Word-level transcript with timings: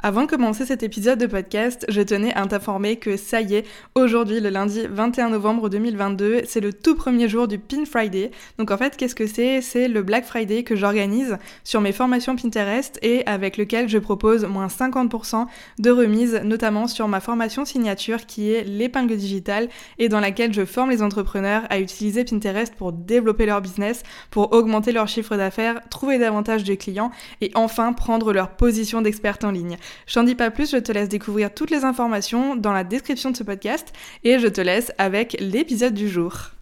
Avant 0.00 0.22
de 0.22 0.26
commencer 0.28 0.64
cet 0.64 0.84
épisode 0.84 1.18
de 1.18 1.26
podcast, 1.26 1.84
je 1.88 2.00
tenais 2.00 2.32
à 2.34 2.46
t'informer 2.46 2.98
que 2.98 3.16
ça 3.16 3.40
y 3.40 3.56
est, 3.56 3.66
aujourd'hui, 3.96 4.38
le 4.38 4.48
lundi 4.48 4.82
21 4.88 5.30
novembre 5.30 5.68
2022, 5.68 6.42
c'est 6.46 6.60
le 6.60 6.72
tout 6.72 6.94
premier 6.94 7.28
jour 7.28 7.48
du 7.48 7.58
Pin 7.58 7.84
Friday. 7.84 8.30
Donc 8.58 8.70
en 8.70 8.76
fait, 8.78 8.96
qu'est-ce 8.96 9.16
que 9.16 9.26
c'est? 9.26 9.60
C'est 9.60 9.88
le 9.88 10.02
Black 10.02 10.24
Friday 10.24 10.62
que 10.62 10.76
j'organise 10.76 11.36
sur 11.64 11.80
mes 11.80 11.90
formations 11.90 12.36
Pinterest 12.36 12.96
et 13.02 13.26
avec 13.26 13.56
lequel 13.56 13.88
je 13.88 13.98
propose 13.98 14.44
moins 14.44 14.68
50% 14.68 15.46
de 15.80 15.90
remise, 15.90 16.42
notamment 16.44 16.86
sur 16.86 17.08
ma 17.08 17.18
formation 17.18 17.64
signature 17.64 18.24
qui 18.24 18.52
est 18.52 18.62
l'épingle 18.62 19.16
digitale 19.16 19.68
et 19.98 20.08
dans 20.08 20.20
laquelle 20.20 20.54
je 20.54 20.64
forme 20.64 20.90
les 20.90 21.02
entrepreneurs 21.02 21.64
à 21.70 21.80
utiliser 21.80 22.22
Pinterest 22.22 22.72
pour 22.72 22.92
développer 22.92 23.46
leur 23.46 23.60
business, 23.60 24.04
pour 24.30 24.52
augmenter 24.52 24.92
leur 24.92 25.08
chiffre 25.08 25.36
d'affaires, 25.36 25.80
trouver 25.90 26.18
davantage 26.18 26.62
de 26.62 26.74
clients 26.74 27.10
et 27.40 27.50
enfin 27.56 27.92
prendre 27.92 28.32
leur 28.32 28.50
position 28.50 29.02
d'experte 29.02 29.42
en 29.42 29.50
ligne. 29.50 29.76
Je 30.06 30.14
t'en 30.14 30.22
dis 30.22 30.34
pas 30.34 30.50
plus, 30.50 30.70
je 30.70 30.76
te 30.76 30.92
laisse 30.92 31.08
découvrir 31.08 31.52
toutes 31.52 31.70
les 31.70 31.84
informations 31.84 32.56
dans 32.56 32.72
la 32.72 32.84
description 32.84 33.30
de 33.30 33.36
ce 33.36 33.42
podcast 33.42 33.92
et 34.24 34.38
je 34.38 34.48
te 34.48 34.60
laisse 34.60 34.92
avec 34.98 35.36
l'épisode 35.40 35.94
du 35.94 36.08
jour. 36.08 36.57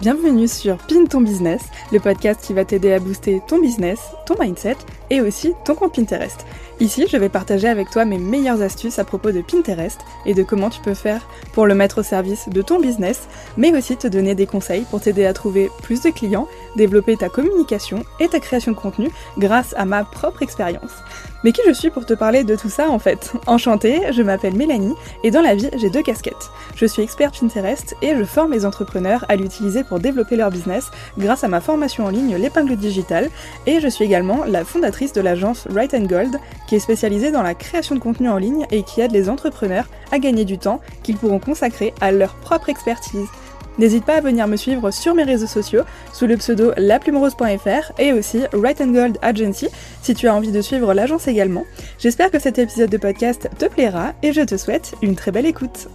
Bienvenue 0.00 0.46
sur 0.46 0.76
Pin 0.76 1.06
ton 1.06 1.20
business, 1.20 1.60
le 1.90 1.98
podcast 1.98 2.40
qui 2.40 2.52
va 2.52 2.64
t'aider 2.64 2.92
à 2.92 3.00
booster 3.00 3.42
ton 3.48 3.60
business, 3.60 3.98
ton 4.26 4.36
mindset 4.40 4.76
et 5.10 5.20
aussi 5.20 5.54
ton 5.64 5.74
compte 5.74 5.96
Pinterest. 5.96 6.46
Ici, 6.78 7.06
je 7.10 7.16
vais 7.16 7.28
partager 7.28 7.66
avec 7.66 7.90
toi 7.90 8.04
mes 8.04 8.18
meilleures 8.18 8.62
astuces 8.62 9.00
à 9.00 9.04
propos 9.04 9.32
de 9.32 9.40
Pinterest 9.40 9.98
et 10.24 10.34
de 10.34 10.44
comment 10.44 10.70
tu 10.70 10.80
peux 10.80 10.94
faire 10.94 11.26
pour 11.52 11.66
le 11.66 11.74
mettre 11.74 11.98
au 11.98 12.02
service 12.04 12.48
de 12.48 12.62
ton 12.62 12.78
business, 12.78 13.26
mais 13.56 13.76
aussi 13.76 13.96
te 13.96 14.06
donner 14.06 14.36
des 14.36 14.46
conseils 14.46 14.86
pour 14.88 15.00
t'aider 15.00 15.26
à 15.26 15.32
trouver 15.32 15.68
plus 15.82 16.00
de 16.00 16.10
clients, 16.10 16.46
développer 16.76 17.16
ta 17.16 17.28
communication 17.28 18.04
et 18.20 18.28
ta 18.28 18.38
création 18.38 18.70
de 18.70 18.76
contenu 18.76 19.10
grâce 19.36 19.74
à 19.76 19.84
ma 19.84 20.04
propre 20.04 20.42
expérience. 20.42 20.92
Mais 21.44 21.52
qui 21.52 21.60
je 21.66 21.72
suis 21.72 21.90
pour 21.90 22.04
te 22.04 22.14
parler 22.14 22.42
de 22.42 22.56
tout 22.56 22.68
ça 22.68 22.90
en 22.90 22.98
fait? 22.98 23.32
Enchantée, 23.46 24.00
je 24.12 24.22
m'appelle 24.22 24.56
Mélanie 24.56 24.94
et 25.22 25.30
dans 25.30 25.40
la 25.40 25.54
vie 25.54 25.70
j'ai 25.76 25.88
deux 25.88 26.02
casquettes. 26.02 26.50
Je 26.74 26.84
suis 26.84 27.02
experte 27.02 27.38
Pinterest 27.38 27.94
et 28.02 28.16
je 28.16 28.24
forme 28.24 28.52
les 28.52 28.66
entrepreneurs 28.66 29.24
à 29.28 29.36
l'utiliser 29.36 29.84
pour 29.84 30.00
développer 30.00 30.34
leur 30.34 30.50
business 30.50 30.90
grâce 31.16 31.44
à 31.44 31.48
ma 31.48 31.60
formation 31.60 32.06
en 32.06 32.10
ligne 32.10 32.36
L'épingle 32.36 32.76
digitale 32.76 33.30
et 33.66 33.80
je 33.80 33.88
suis 33.88 34.04
également 34.04 34.44
la 34.46 34.64
fondatrice 34.64 35.12
de 35.12 35.20
l'agence 35.20 35.68
Right 35.70 35.94
and 35.94 36.06
Gold 36.06 36.40
qui 36.66 36.74
est 36.74 36.80
spécialisée 36.80 37.30
dans 37.30 37.42
la 37.42 37.54
création 37.54 37.94
de 37.94 38.00
contenu 38.00 38.28
en 38.28 38.36
ligne 38.36 38.66
et 38.72 38.82
qui 38.82 39.00
aide 39.00 39.12
les 39.12 39.28
entrepreneurs 39.28 39.88
à 40.10 40.18
gagner 40.18 40.44
du 40.44 40.58
temps 40.58 40.80
qu'ils 41.04 41.18
pourront 41.18 41.38
consacrer 41.38 41.94
à 42.00 42.10
leur 42.10 42.34
propre 42.34 42.68
expertise. 42.68 43.28
N'hésite 43.78 44.04
pas 44.04 44.16
à 44.16 44.20
venir 44.20 44.46
me 44.48 44.56
suivre 44.56 44.90
sur 44.90 45.14
mes 45.14 45.22
réseaux 45.22 45.46
sociaux 45.46 45.82
sous 46.12 46.26
le 46.26 46.36
pseudo 46.36 46.72
laplumerose.fr 46.76 47.92
et 47.98 48.12
aussi 48.12 48.40
Right 48.52 48.80
and 48.80 48.92
Gold 48.92 49.18
Agency 49.22 49.68
si 50.02 50.14
tu 50.14 50.28
as 50.28 50.34
envie 50.34 50.52
de 50.52 50.60
suivre 50.60 50.94
l'agence 50.94 51.28
également. 51.28 51.64
J'espère 51.98 52.30
que 52.30 52.38
cet 52.38 52.58
épisode 52.58 52.90
de 52.90 52.98
podcast 52.98 53.48
te 53.58 53.66
plaira 53.66 54.14
et 54.22 54.32
je 54.32 54.42
te 54.42 54.56
souhaite 54.56 54.94
une 55.02 55.14
très 55.14 55.30
belle 55.30 55.46
écoute. 55.46 55.88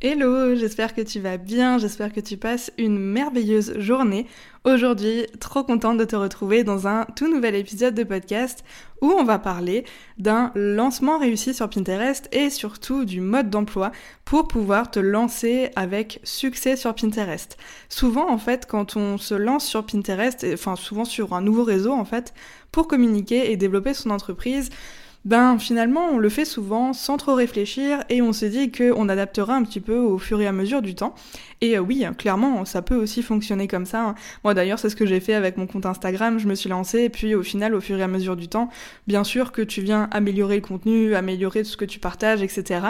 Hello, 0.00 0.54
j'espère 0.54 0.94
que 0.94 1.00
tu 1.00 1.18
vas 1.18 1.38
bien, 1.38 1.78
j'espère 1.78 2.12
que 2.12 2.20
tu 2.20 2.36
passes 2.36 2.70
une 2.78 3.00
merveilleuse 3.00 3.80
journée. 3.80 4.28
Aujourd'hui, 4.64 5.26
trop 5.40 5.64
contente 5.64 5.98
de 5.98 6.04
te 6.04 6.14
retrouver 6.14 6.62
dans 6.62 6.86
un 6.86 7.04
tout 7.16 7.28
nouvel 7.28 7.56
épisode 7.56 7.96
de 7.96 8.04
podcast 8.04 8.62
où 9.02 9.08
on 9.10 9.24
va 9.24 9.40
parler 9.40 9.84
d'un 10.16 10.52
lancement 10.54 11.18
réussi 11.18 11.52
sur 11.52 11.68
Pinterest 11.68 12.28
et 12.30 12.48
surtout 12.48 13.04
du 13.04 13.20
mode 13.20 13.50
d'emploi 13.50 13.90
pour 14.24 14.46
pouvoir 14.46 14.88
te 14.88 15.00
lancer 15.00 15.70
avec 15.74 16.20
succès 16.22 16.76
sur 16.76 16.94
Pinterest. 16.94 17.56
Souvent 17.88 18.30
en 18.30 18.38
fait, 18.38 18.66
quand 18.66 18.94
on 18.94 19.18
se 19.18 19.34
lance 19.34 19.66
sur 19.66 19.84
Pinterest, 19.84 20.46
enfin 20.52 20.76
souvent 20.76 21.04
sur 21.04 21.32
un 21.32 21.40
nouveau 21.40 21.64
réseau 21.64 21.90
en 21.90 22.04
fait, 22.04 22.34
pour 22.70 22.86
communiquer 22.86 23.50
et 23.50 23.56
développer 23.56 23.94
son 23.94 24.10
entreprise, 24.10 24.70
ben 25.24 25.58
finalement 25.58 26.06
on 26.12 26.18
le 26.18 26.28
fait 26.28 26.44
souvent 26.44 26.92
sans 26.92 27.16
trop 27.16 27.34
réfléchir 27.34 28.04
et 28.08 28.22
on 28.22 28.32
se 28.32 28.46
dit 28.46 28.70
qu'on 28.70 29.08
adaptera 29.08 29.54
un 29.54 29.62
petit 29.62 29.80
peu 29.80 29.96
au 29.96 30.18
fur 30.18 30.40
et 30.40 30.46
à 30.46 30.52
mesure 30.52 30.82
du 30.82 30.94
temps. 30.94 31.14
Et 31.60 31.76
euh, 31.76 31.80
oui, 31.80 32.04
clairement, 32.16 32.64
ça 32.64 32.82
peut 32.82 32.94
aussi 32.94 33.22
fonctionner 33.22 33.66
comme 33.66 33.84
ça. 33.84 34.08
Hein. 34.08 34.14
Moi 34.44 34.54
d'ailleurs, 34.54 34.78
c'est 34.78 34.90
ce 34.90 34.96
que 34.96 35.06
j'ai 35.06 35.20
fait 35.20 35.34
avec 35.34 35.56
mon 35.56 35.66
compte 35.66 35.86
Instagram, 35.86 36.38
je 36.38 36.46
me 36.46 36.54
suis 36.54 36.68
lancée 36.68 37.02
et 37.02 37.08
puis 37.08 37.34
au 37.34 37.42
final, 37.42 37.74
au 37.74 37.80
fur 37.80 37.98
et 37.98 38.02
à 38.02 38.08
mesure 38.08 38.36
du 38.36 38.48
temps, 38.48 38.68
bien 39.06 39.24
sûr 39.24 39.52
que 39.52 39.62
tu 39.62 39.82
viens 39.82 40.08
améliorer 40.12 40.56
le 40.56 40.62
contenu, 40.62 41.14
améliorer 41.14 41.62
tout 41.62 41.70
ce 41.70 41.76
que 41.76 41.84
tu 41.84 41.98
partages, 41.98 42.42
etc. 42.42 42.80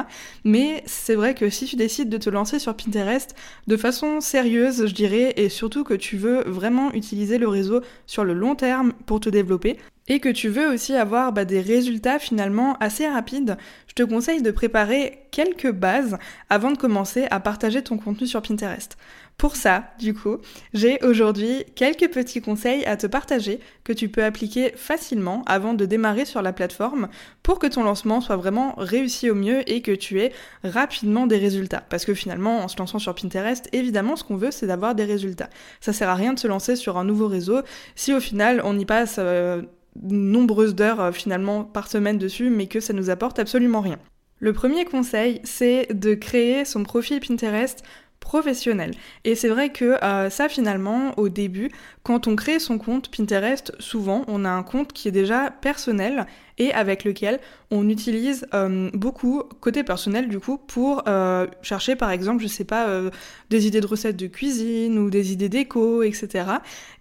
Mais 0.44 0.83
c'est 0.87 1.15
vrai 1.15 1.34
que 1.34 1.50
si 1.50 1.65
tu 1.65 1.77
décides 1.77 2.09
de 2.11 2.19
te 2.19 2.31
lancer 2.31 2.59
sur 2.59 2.75
Pinterest 2.75 3.34
de 3.67 3.77
façon 3.77 4.21
sérieuse, 4.21 4.87
je 4.87 4.94
dirais, 4.94 5.34
et 5.37 5.49
surtout 5.49 5.84
que 5.84 5.94
tu 5.94 6.17
veux 6.17 6.43
vraiment 6.47 6.93
utiliser 6.93 7.38
le 7.38 7.49
réseau 7.49 7.81
sur 8.06 8.25
le 8.25 8.34
long 8.34 8.55
terme 8.55 8.93
pour 9.06 9.21
te 9.21 9.31
développer, 9.31 9.78
et 10.09 10.21
que 10.21 10.29
tu 10.29 10.49
veux 10.49 10.69
aussi 10.69 10.95
avoir 10.95 11.33
bah, 11.33 11.45
des 11.45 11.61
résultats 11.61 12.19
finalement 12.19 12.77
assez 12.81 13.07
rapides, 13.07 13.57
je 13.87 13.95
te 13.95 14.03
conseille 14.03 14.43
de 14.43 14.51
préparer 14.51 15.21
quelques 15.31 15.71
bases 15.71 16.19
avant 16.51 16.71
de 16.71 16.79
commencer 16.79 17.27
à 17.31 17.41
partager 17.41 17.83
ton 17.83 17.99
contenu 17.99 18.27
sur 18.27 18.43
Pinterest. 18.43 18.97
Pour 19.39 19.55
ça, 19.55 19.85
du 20.01 20.15
coup, 20.15 20.39
j'ai 20.75 20.99
aujourd'hui 21.05 21.63
quelques 21.77 22.11
petits 22.11 22.41
conseils 22.41 22.85
à 22.87 22.97
te 22.97 23.07
partager 23.07 23.61
que 23.85 23.93
tu 23.93 24.09
peux 24.09 24.25
appliquer 24.25 24.73
facilement 24.75 25.45
avant 25.47 25.75
de 25.75 25.87
démarrer 25.87 26.25
sur 26.25 26.43
la 26.43 26.53
plateforme 26.53 27.09
pour 27.45 27.61
que 27.61 27.69
ton 27.69 27.85
lancement 27.85 28.21
soit 28.21 28.35
vraiment 28.35 28.75
réussi 28.77 29.31
au 29.31 29.37
mieux 29.37 29.63
et 29.71 29.81
que 29.81 29.93
tu 29.93 30.21
aies 30.21 30.33
rapidement 30.65 31.29
des 31.29 31.39
résultats. 31.39 31.85
Parce 31.89 32.05
que 32.05 32.15
finalement, 32.15 32.65
en 32.65 32.67
se 32.67 32.79
lançant 32.79 32.99
sur 32.99 33.15
Pinterest, 33.15 33.69
évidemment, 33.73 34.17
ce 34.17 34.25
qu'on 34.25 34.35
veut, 34.35 34.51
c'est 34.51 34.67
d'avoir 34.67 34.97
des 34.97 35.05
résultats. 35.05 35.51
Ça 35.81 35.93
sert 35.93 36.09
à 36.09 36.17
rien 36.17 36.33
de 36.33 36.39
se 36.41 36.49
lancer 36.49 36.75
sur 36.75 36.99
un 36.99 37.05
nouveau 37.05 37.29
réseau 37.29 37.61
si 37.95 38.13
au 38.13 38.21
final 38.21 38.61
on 38.65 38.77
y 38.77 38.85
passe 38.85 39.17
euh, 39.21 39.63
nombreuses 40.03 40.75
d'heures 40.75 41.01
euh, 41.01 41.13
finalement 41.13 41.65
par 41.65 41.89
semaine 41.89 42.19
dessus, 42.19 42.51
mais 42.51 42.67
que 42.67 42.81
ça 42.81 42.93
nous 42.93 43.11
apporte 43.11 43.39
absolument 43.39 43.81
rien. 43.81 43.99
Le 44.41 44.53
premier 44.53 44.85
conseil, 44.85 45.41
c'est 45.45 45.93
de 45.93 46.15
créer 46.15 46.65
son 46.65 46.85
profil 46.85 47.21
Pinterest 47.21 47.83
professionnel. 48.21 48.93
Et 49.25 49.35
c'est 49.35 49.49
vrai 49.49 49.71
que 49.71 50.03
euh, 50.05 50.31
ça 50.31 50.49
finalement, 50.49 51.13
au 51.19 51.29
début, 51.29 51.71
quand 52.09 52.27
on 52.27 52.37
crée 52.37 52.59
son 52.59 52.79
compte 52.79 53.15
Pinterest, 53.15 53.71
souvent 53.81 54.25
on 54.29 54.47
a 54.47 54.49
un 54.49 54.63
compte 54.63 54.95
qui 54.95 55.09
est 55.09 55.13
déjà 55.13 55.51
personnel 55.51 56.27
et 56.57 56.73
avec 56.73 57.05
lequel 57.05 57.39
on 57.71 57.87
utilise 57.87 58.47
euh, 58.55 58.89
beaucoup, 58.95 59.43
côté 59.61 59.85
personnel 59.85 60.27
du 60.29 60.39
coup, 60.39 60.57
pour 60.57 61.03
euh, 61.07 61.47
chercher 61.61 61.97
par 61.97 62.11
exemple, 62.11 62.43
je 62.43 62.49
sais 62.49 62.65
pas, 62.65 62.89
euh, 62.89 63.11
des 63.51 63.67
idées 63.67 63.83
de 63.83 63.87
recettes 63.87 64.17
de 64.17 64.27
cuisine 64.27 64.99
ou 64.99 65.11
des 65.11 65.33
idées 65.33 65.51
d'éco, 65.51 66.03
etc. 66.03 66.47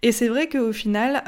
Et 0.02 0.12
c'est 0.12 0.28
vrai 0.28 0.46
qu'au 0.46 0.74
final, 0.74 1.22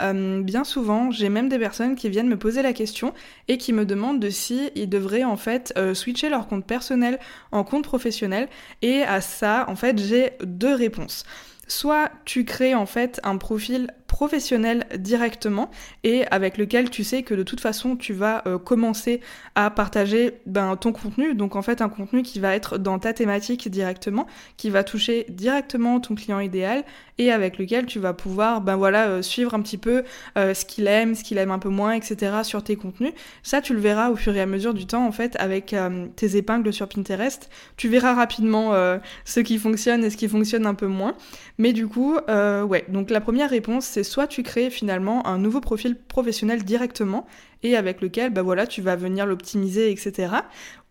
bien 0.44 0.64
souvent, 0.64 1.10
j'ai 1.10 1.30
même 1.30 1.48
des 1.48 1.58
personnes 1.58 1.96
qui 1.96 2.10
viennent 2.10 2.28
me 2.28 2.36
poser 2.36 2.60
la 2.60 2.74
question 2.74 3.14
et 3.48 3.56
qui 3.56 3.72
me 3.72 3.86
demandent 3.86 4.20
de 4.20 4.28
si 4.28 4.68
ils 4.74 4.90
devraient 4.90 5.24
en 5.24 5.38
fait 5.38 5.72
switcher 5.94 6.28
leur 6.28 6.48
compte 6.48 6.66
personnel 6.66 7.18
en 7.50 7.64
compte 7.64 7.84
professionnel. 7.84 8.50
Et 8.82 9.04
à 9.04 9.22
ça, 9.22 9.64
en 9.68 9.74
fait, 9.74 9.98
j'ai 9.98 10.32
deux 10.44 10.74
réponses. 10.74 11.24
Soit 11.70 12.10
tu 12.24 12.44
crées 12.44 12.74
en 12.74 12.84
fait 12.84 13.20
un 13.22 13.36
profil 13.36 13.94
professionnel 14.08 14.86
directement 14.98 15.70
et 16.02 16.26
avec 16.32 16.58
lequel 16.58 16.90
tu 16.90 17.04
sais 17.04 17.22
que 17.22 17.32
de 17.32 17.44
toute 17.44 17.60
façon 17.60 17.94
tu 17.94 18.12
vas 18.12 18.42
euh, 18.48 18.58
commencer 18.58 19.20
à 19.54 19.70
partager 19.70 20.40
ben, 20.46 20.74
ton 20.74 20.90
contenu, 20.90 21.36
donc 21.36 21.54
en 21.54 21.62
fait 21.62 21.80
un 21.80 21.88
contenu 21.88 22.22
qui 22.22 22.40
va 22.40 22.56
être 22.56 22.76
dans 22.76 22.98
ta 22.98 23.12
thématique 23.12 23.68
directement, 23.68 24.26
qui 24.56 24.68
va 24.68 24.82
toucher 24.82 25.26
directement 25.28 26.00
ton 26.00 26.16
client 26.16 26.40
idéal 26.40 26.82
et 27.18 27.30
avec 27.30 27.56
lequel 27.56 27.86
tu 27.86 28.00
vas 28.00 28.12
pouvoir 28.12 28.62
ben 28.62 28.74
voilà 28.74 29.06
euh, 29.06 29.22
suivre 29.22 29.54
un 29.54 29.62
petit 29.62 29.78
peu 29.78 30.02
euh, 30.36 30.54
ce 30.54 30.64
qu'il 30.64 30.88
aime, 30.88 31.14
ce 31.14 31.22
qu'il 31.22 31.38
aime 31.38 31.52
un 31.52 31.60
peu 31.60 31.68
moins, 31.68 31.92
etc. 31.92 32.42
sur 32.42 32.64
tes 32.64 32.74
contenus. 32.74 33.12
Ça 33.44 33.60
tu 33.60 33.74
le 33.74 33.80
verras 33.80 34.10
au 34.10 34.16
fur 34.16 34.34
et 34.34 34.40
à 34.40 34.46
mesure 34.46 34.74
du 34.74 34.86
temps 34.86 35.06
en 35.06 35.12
fait 35.12 35.36
avec 35.38 35.72
tes 36.16 36.36
épingles 36.36 36.72
sur 36.72 36.88
Pinterest. 36.88 37.48
Tu 37.76 37.88
verras 37.88 38.14
rapidement 38.14 38.72
ce 39.24 39.40
qui 39.40 39.58
fonctionne 39.58 40.02
et 40.02 40.10
ce 40.10 40.16
qui 40.16 40.28
fonctionne 40.28 40.66
un 40.66 40.74
peu 40.74 40.88
moins. 40.88 41.14
Mais 41.60 41.72
du 41.74 41.86
coup, 41.86 42.16
ouais, 42.26 42.84
donc 42.88 43.10
la 43.10 43.20
première 43.20 43.50
réponse 43.50 43.84
c'est 43.84 44.02
soit 44.02 44.26
tu 44.26 44.42
crées 44.42 44.70
finalement 44.70 45.26
un 45.26 45.36
nouveau 45.36 45.60
profil 45.60 45.94
professionnel 45.94 46.64
directement 46.64 47.26
et 47.62 47.76
avec 47.76 48.00
lequel 48.00 48.32
bah 48.32 48.42
voilà, 48.42 48.66
tu 48.66 48.82
vas 48.82 48.96
venir 48.96 49.26
l'optimiser, 49.26 49.90
etc. 49.90 50.32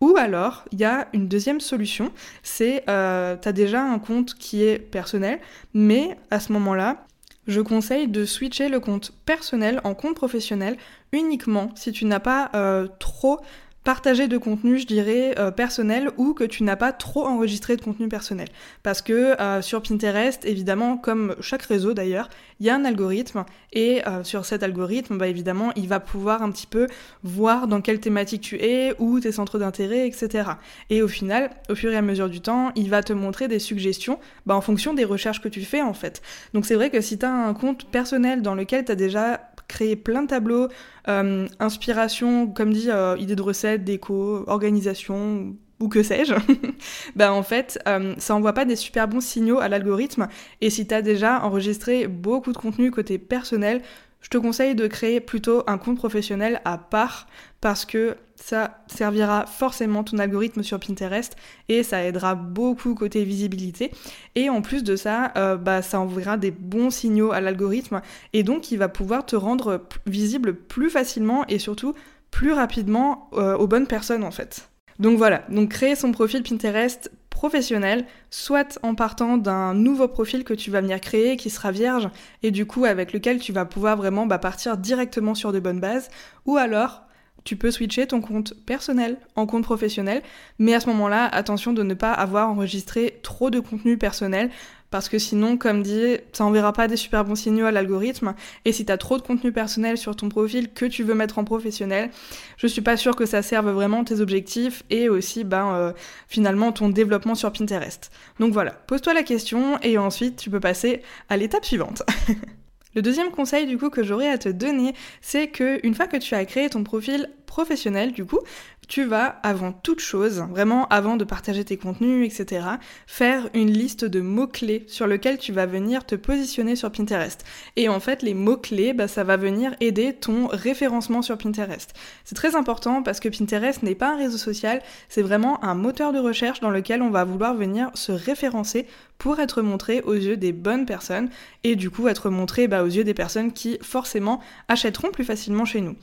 Ou 0.00 0.14
alors, 0.16 0.64
il 0.72 0.80
y 0.80 0.84
a 0.84 1.08
une 1.12 1.28
deuxième 1.28 1.60
solution, 1.60 2.12
c'est 2.42 2.84
euh, 2.88 3.36
tu 3.36 3.52
déjà 3.52 3.82
un 3.82 3.98
compte 3.98 4.34
qui 4.34 4.62
est 4.62 4.78
personnel, 4.78 5.40
mais 5.74 6.16
à 6.30 6.40
ce 6.40 6.52
moment-là, 6.52 7.04
je 7.46 7.60
conseille 7.60 8.06
de 8.06 8.24
switcher 8.24 8.68
le 8.68 8.80
compte 8.80 9.12
personnel 9.26 9.80
en 9.84 9.94
compte 9.94 10.14
professionnel 10.14 10.76
uniquement 11.12 11.70
si 11.74 11.90
tu 11.90 12.04
n'as 12.04 12.20
pas 12.20 12.50
euh, 12.54 12.86
trop 12.98 13.40
partager 13.84 14.28
de 14.28 14.36
contenu, 14.36 14.78
je 14.78 14.86
dirais, 14.86 15.34
euh, 15.38 15.50
personnel 15.50 16.10
ou 16.18 16.34
que 16.34 16.44
tu 16.44 16.64
n'as 16.64 16.76
pas 16.76 16.92
trop 16.92 17.26
enregistré 17.26 17.76
de 17.76 17.82
contenu 17.82 18.08
personnel. 18.08 18.48
Parce 18.82 19.00
que 19.00 19.40
euh, 19.40 19.62
sur 19.62 19.82
Pinterest, 19.82 20.44
évidemment, 20.44 20.98
comme 20.98 21.34
chaque 21.40 21.62
réseau 21.62 21.94
d'ailleurs, 21.94 22.28
il 22.60 22.66
y 22.66 22.70
a 22.70 22.74
un 22.74 22.84
algorithme 22.84 23.44
et 23.72 24.06
euh, 24.06 24.22
sur 24.22 24.44
cet 24.44 24.62
algorithme, 24.62 25.16
bah, 25.16 25.28
évidemment, 25.28 25.72
il 25.76 25.88
va 25.88 25.98
pouvoir 25.98 26.42
un 26.42 26.50
petit 26.50 26.66
peu 26.66 26.88
voir 27.22 27.68
dans 27.68 27.80
quelle 27.80 28.00
thématique 28.00 28.42
tu 28.42 28.56
es, 28.56 28.94
où 28.98 29.18
tes 29.18 29.32
centres 29.32 29.58
d'intérêt, 29.58 30.06
etc. 30.06 30.50
Et 30.90 31.00
au 31.00 31.08
final, 31.08 31.50
au 31.70 31.74
fur 31.74 31.90
et 31.90 31.96
à 31.96 32.02
mesure 32.02 32.28
du 32.28 32.42
temps, 32.42 32.72
il 32.76 32.90
va 32.90 33.02
te 33.02 33.14
montrer 33.14 33.48
des 33.48 33.58
suggestions 33.58 34.18
bah, 34.44 34.54
en 34.54 34.60
fonction 34.60 34.92
des 34.92 35.04
recherches 35.04 35.40
que 35.40 35.48
tu 35.48 35.62
fais 35.62 35.80
en 35.80 35.94
fait. 35.94 36.20
Donc 36.52 36.66
c'est 36.66 36.74
vrai 36.74 36.90
que 36.90 37.00
si 37.00 37.18
tu 37.18 37.24
as 37.24 37.32
un 37.32 37.54
compte 37.54 37.86
personnel 37.90 38.42
dans 38.42 38.54
lequel 38.54 38.84
tu 38.84 38.92
as 38.92 38.96
déjà 38.96 39.40
créer 39.68 39.94
plein 39.94 40.22
de 40.24 40.28
tableaux, 40.28 40.68
inspiration, 41.06 42.48
comme 42.48 42.72
dit, 42.72 42.88
idées 43.18 43.36
de 43.36 43.42
recettes, 43.42 43.69
déco, 43.78 44.44
organisation, 44.46 45.54
ou 45.80 45.88
que 45.88 46.02
sais-je, 46.02 46.34
bah 47.16 47.32
en 47.32 47.42
fait, 47.42 47.78
euh, 47.88 48.14
ça 48.18 48.34
envoie 48.34 48.52
pas 48.52 48.64
des 48.64 48.76
super 48.76 49.08
bons 49.08 49.22
signaux 49.22 49.58
à 49.58 49.68
l'algorithme. 49.68 50.28
Et 50.60 50.70
si 50.70 50.86
tu 50.86 50.94
as 50.94 51.02
déjà 51.02 51.42
enregistré 51.42 52.06
beaucoup 52.06 52.52
de 52.52 52.58
contenu 52.58 52.90
côté 52.90 53.18
personnel, 53.18 53.82
je 54.20 54.28
te 54.28 54.36
conseille 54.36 54.74
de 54.74 54.86
créer 54.86 55.20
plutôt 55.20 55.62
un 55.66 55.78
compte 55.78 55.96
professionnel 55.96 56.60
à 56.66 56.76
part 56.76 57.26
parce 57.62 57.86
que 57.86 58.16
ça 58.36 58.82
servira 58.86 59.46
forcément 59.46 60.04
ton 60.04 60.18
algorithme 60.18 60.62
sur 60.62 60.78
Pinterest 60.78 61.36
et 61.68 61.82
ça 61.82 62.04
aidera 62.04 62.34
beaucoup 62.34 62.94
côté 62.94 63.24
visibilité. 63.24 63.90
Et 64.34 64.50
en 64.50 64.62
plus 64.62 64.84
de 64.84 64.96
ça, 64.96 65.32
euh, 65.36 65.56
bah, 65.56 65.80
ça 65.82 66.00
enverra 66.00 66.36
des 66.36 66.50
bons 66.50 66.90
signaux 66.90 67.32
à 67.32 67.40
l'algorithme 67.40 68.02
et 68.32 68.42
donc 68.42 68.70
il 68.70 68.78
va 68.78 68.88
pouvoir 68.88 69.24
te 69.24 69.36
rendre 69.36 69.82
visible 70.06 70.54
plus 70.54 70.90
facilement 70.90 71.46
et 71.48 71.58
surtout 71.58 71.94
plus 72.30 72.52
rapidement 72.52 73.28
euh, 73.32 73.56
aux 73.56 73.66
bonnes 73.66 73.86
personnes 73.86 74.24
en 74.24 74.30
fait. 74.30 74.70
Donc 74.98 75.16
voilà, 75.16 75.44
donc 75.48 75.70
créer 75.70 75.96
son 75.96 76.12
profil 76.12 76.42
Pinterest 76.42 77.10
professionnel, 77.30 78.04
soit 78.28 78.78
en 78.82 78.94
partant 78.94 79.38
d'un 79.38 79.72
nouveau 79.72 80.08
profil 80.08 80.44
que 80.44 80.52
tu 80.52 80.70
vas 80.70 80.82
venir 80.82 81.00
créer 81.00 81.38
qui 81.38 81.48
sera 81.48 81.70
vierge 81.70 82.10
et 82.42 82.50
du 82.50 82.66
coup 82.66 82.84
avec 82.84 83.14
lequel 83.14 83.38
tu 83.38 83.52
vas 83.52 83.64
pouvoir 83.64 83.96
vraiment 83.96 84.26
bah, 84.26 84.38
partir 84.38 84.76
directement 84.76 85.34
sur 85.34 85.50
de 85.52 85.58
bonnes 85.58 85.80
bases, 85.80 86.10
ou 86.44 86.58
alors 86.58 87.02
tu 87.44 87.56
peux 87.56 87.70
switcher 87.70 88.06
ton 88.06 88.20
compte 88.20 88.54
personnel 88.66 89.16
en 89.36 89.46
compte 89.46 89.64
professionnel, 89.64 90.22
mais 90.58 90.74
à 90.74 90.80
ce 90.80 90.88
moment-là, 90.88 91.26
attention 91.26 91.72
de 91.72 91.82
ne 91.82 91.94
pas 91.94 92.12
avoir 92.12 92.50
enregistré 92.50 93.18
trop 93.22 93.50
de 93.50 93.60
contenu 93.60 93.96
personnel 93.96 94.50
parce 94.90 95.08
que 95.08 95.18
sinon, 95.18 95.56
comme 95.56 95.82
dit, 95.82 96.16
ça 96.32 96.44
enverra 96.44 96.72
pas 96.72 96.88
des 96.88 96.96
super 96.96 97.24
bons 97.24 97.36
signaux 97.36 97.66
à 97.66 97.70
l'algorithme. 97.70 98.34
Et 98.64 98.72
si 98.72 98.84
tu 98.84 98.90
as 98.90 98.98
trop 98.98 99.16
de 99.16 99.22
contenu 99.22 99.52
personnel 99.52 99.96
sur 99.96 100.16
ton 100.16 100.28
profil 100.28 100.72
que 100.72 100.84
tu 100.84 101.04
veux 101.04 101.14
mettre 101.14 101.38
en 101.38 101.44
professionnel, 101.44 102.10
je 102.56 102.66
suis 102.66 102.82
pas 102.82 102.96
sûre 102.96 103.14
que 103.14 103.24
ça 103.24 103.42
serve 103.42 103.70
vraiment 103.70 104.02
tes 104.02 104.20
objectifs 104.20 104.82
et 104.90 105.08
aussi, 105.08 105.44
ben, 105.44 105.74
euh, 105.74 105.92
finalement, 106.26 106.72
ton 106.72 106.88
développement 106.88 107.36
sur 107.36 107.52
Pinterest. 107.52 108.10
Donc 108.40 108.52
voilà, 108.52 108.72
pose-toi 108.72 109.14
la 109.14 109.22
question 109.22 109.78
et 109.82 109.96
ensuite 109.96 110.36
tu 110.36 110.50
peux 110.50 110.60
passer 110.60 111.02
à 111.28 111.36
l'étape 111.36 111.64
suivante. 111.64 112.02
Le 112.94 113.02
deuxième 113.02 113.30
conseil 113.30 113.66
du 113.66 113.78
coup 113.78 113.88
que 113.88 114.02
j'aurais 114.02 114.28
à 114.28 114.38
te 114.38 114.48
donner, 114.48 114.94
c'est 115.20 115.48
que 115.48 115.78
une 115.86 115.94
fois 115.94 116.08
que 116.08 116.16
tu 116.16 116.34
as 116.34 116.44
créé 116.44 116.68
ton 116.68 116.82
profil 116.82 117.30
professionnel 117.50 118.12
du 118.12 118.24
coup, 118.24 118.38
tu 118.86 119.04
vas 119.04 119.26
avant 119.42 119.72
toute 119.72 120.00
chose, 120.00 120.44
vraiment 120.50 120.86
avant 120.88 121.16
de 121.16 121.24
partager 121.24 121.64
tes 121.64 121.76
contenus, 121.76 122.26
etc., 122.26 122.66
faire 123.06 123.48
une 123.54 123.70
liste 123.70 124.04
de 124.04 124.20
mots-clés 124.20 124.84
sur 124.86 125.06
lesquels 125.06 125.38
tu 125.38 125.52
vas 125.52 125.66
venir 125.66 126.06
te 126.06 126.14
positionner 126.14 126.76
sur 126.76 126.90
Pinterest. 126.90 127.44
Et 127.76 127.88
en 127.88 128.00
fait, 128.00 128.22
les 128.22 128.34
mots-clés, 128.34 128.92
bah, 128.92 129.08
ça 129.08 129.24
va 129.24 129.36
venir 129.36 129.74
aider 129.80 130.12
ton 130.12 130.46
référencement 130.46 131.22
sur 131.22 131.38
Pinterest. 131.38 131.92
C'est 132.24 132.34
très 132.34 132.54
important 132.54 133.02
parce 133.02 133.20
que 133.20 133.28
Pinterest 133.28 133.82
n'est 133.82 133.94
pas 133.94 134.14
un 134.14 134.16
réseau 134.16 134.38
social, 134.38 134.80
c'est 135.08 135.22
vraiment 135.22 135.62
un 135.64 135.74
moteur 135.74 136.12
de 136.12 136.18
recherche 136.18 136.60
dans 136.60 136.70
lequel 136.70 137.02
on 137.02 137.10
va 137.10 137.24
vouloir 137.24 137.54
venir 137.54 137.90
se 137.94 138.12
référencer 138.12 138.86
pour 139.18 139.38
être 139.38 139.60
montré 139.60 140.00
aux 140.00 140.14
yeux 140.14 140.38
des 140.38 140.52
bonnes 140.52 140.86
personnes 140.86 141.28
et 141.62 141.76
du 141.76 141.90
coup 141.90 142.08
être 142.08 142.30
montré 142.30 142.68
bah, 142.68 142.82
aux 142.82 142.86
yeux 142.86 143.04
des 143.04 143.12
personnes 143.12 143.52
qui 143.52 143.78
forcément 143.82 144.40
achèteront 144.66 145.10
plus 145.10 145.24
facilement 145.24 145.66
chez 145.66 145.82
nous. 145.82 145.94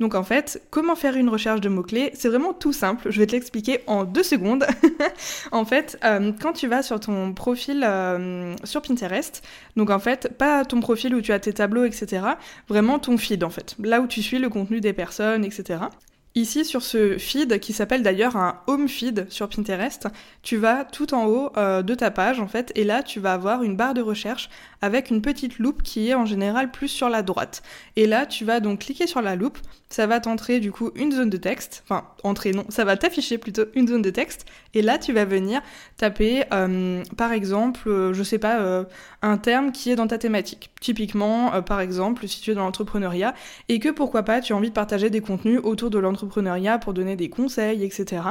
Donc 0.00 0.16
en 0.16 0.24
fait, 0.24 0.60
comment 0.70 0.93
faire 0.94 1.16
une 1.16 1.28
recherche 1.28 1.60
de 1.60 1.68
mots-clés 1.68 2.10
C'est 2.14 2.28
vraiment 2.28 2.52
tout 2.52 2.72
simple, 2.72 3.10
je 3.10 3.18
vais 3.18 3.26
te 3.26 3.32
l'expliquer 3.32 3.80
en 3.86 4.04
deux 4.04 4.22
secondes. 4.22 4.66
en 5.52 5.64
fait, 5.64 5.98
euh, 6.04 6.32
quand 6.40 6.52
tu 6.52 6.66
vas 6.66 6.82
sur 6.82 7.00
ton 7.00 7.32
profil 7.32 7.84
euh, 7.84 8.54
sur 8.64 8.82
Pinterest, 8.82 9.42
donc 9.76 9.90
en 9.90 9.98
fait, 9.98 10.36
pas 10.36 10.64
ton 10.64 10.80
profil 10.80 11.14
où 11.14 11.20
tu 11.20 11.32
as 11.32 11.38
tes 11.38 11.52
tableaux, 11.52 11.84
etc., 11.84 12.26
vraiment 12.68 12.98
ton 12.98 13.16
feed 13.16 13.44
en 13.44 13.50
fait, 13.50 13.76
là 13.78 14.00
où 14.00 14.06
tu 14.06 14.22
suis 14.22 14.38
le 14.38 14.48
contenu 14.48 14.80
des 14.80 14.92
personnes, 14.92 15.44
etc. 15.44 15.78
Ici, 16.36 16.64
sur 16.64 16.82
ce 16.82 17.16
feed, 17.16 17.60
qui 17.60 17.72
s'appelle 17.72 18.02
d'ailleurs 18.02 18.36
un 18.36 18.60
home 18.66 18.88
feed 18.88 19.30
sur 19.30 19.48
Pinterest, 19.48 20.08
tu 20.42 20.56
vas 20.56 20.84
tout 20.84 21.14
en 21.14 21.26
haut 21.26 21.52
euh, 21.56 21.82
de 21.82 21.94
ta 21.94 22.10
page, 22.10 22.40
en 22.40 22.48
fait, 22.48 22.72
et 22.74 22.82
là, 22.82 23.04
tu 23.04 23.20
vas 23.20 23.34
avoir 23.34 23.62
une 23.62 23.76
barre 23.76 23.94
de 23.94 24.02
recherche 24.02 24.50
avec 24.84 25.10
une 25.10 25.20
petite 25.20 25.58
loupe 25.58 25.82
qui 25.82 26.08
est 26.08 26.14
en 26.14 26.26
général 26.26 26.70
plus 26.70 26.88
sur 26.88 27.08
la 27.08 27.22
droite. 27.22 27.62
Et 27.96 28.06
là, 28.06 28.26
tu 28.26 28.44
vas 28.44 28.60
donc 28.60 28.80
cliquer 28.80 29.06
sur 29.06 29.22
la 29.22 29.36
loupe, 29.36 29.58
ça 29.88 30.06
va 30.06 30.18
t'entrer 30.20 30.58
du 30.58 30.72
coup 30.72 30.90
une 30.94 31.12
zone 31.12 31.30
de 31.30 31.36
texte, 31.36 31.84
enfin, 31.84 32.08
entrer 32.22 32.52
non, 32.52 32.64
ça 32.68 32.84
va 32.84 32.96
t'afficher 32.96 33.38
plutôt 33.38 33.64
une 33.74 33.86
zone 33.86 34.02
de 34.02 34.10
texte, 34.10 34.46
et 34.74 34.82
là, 34.82 34.98
tu 34.98 35.12
vas 35.12 35.24
venir 35.24 35.62
taper, 35.96 36.44
euh, 36.52 37.02
par 37.16 37.32
exemple, 37.32 37.88
euh, 37.88 38.12
je 38.12 38.22
sais 38.22 38.38
pas, 38.38 38.84
un 39.22 39.36
terme 39.38 39.72
qui 39.72 39.90
est 39.90 39.96
dans 39.96 40.06
ta 40.06 40.18
thématique. 40.18 40.70
Typiquement, 40.80 41.62
par 41.62 41.80
exemple, 41.80 42.26
si 42.26 42.40
tu 42.40 42.50
es 42.50 42.54
dans 42.54 42.64
l'entrepreneuriat, 42.64 43.34
et 43.68 43.78
que 43.78 43.88
pourquoi 43.88 44.22
pas, 44.22 44.40
tu 44.40 44.52
as 44.52 44.56
envie 44.56 44.68
de 44.68 44.74
partager 44.74 45.10
des 45.10 45.20
contenus 45.20 45.60
autour 45.62 45.90
de 45.90 45.98
l'entrepreneuriat 45.98 46.24
entrepreneuriat 46.24 46.78
pour 46.78 46.94
donner 46.94 47.16
des 47.16 47.28
conseils, 47.28 47.84
etc. 47.84 48.22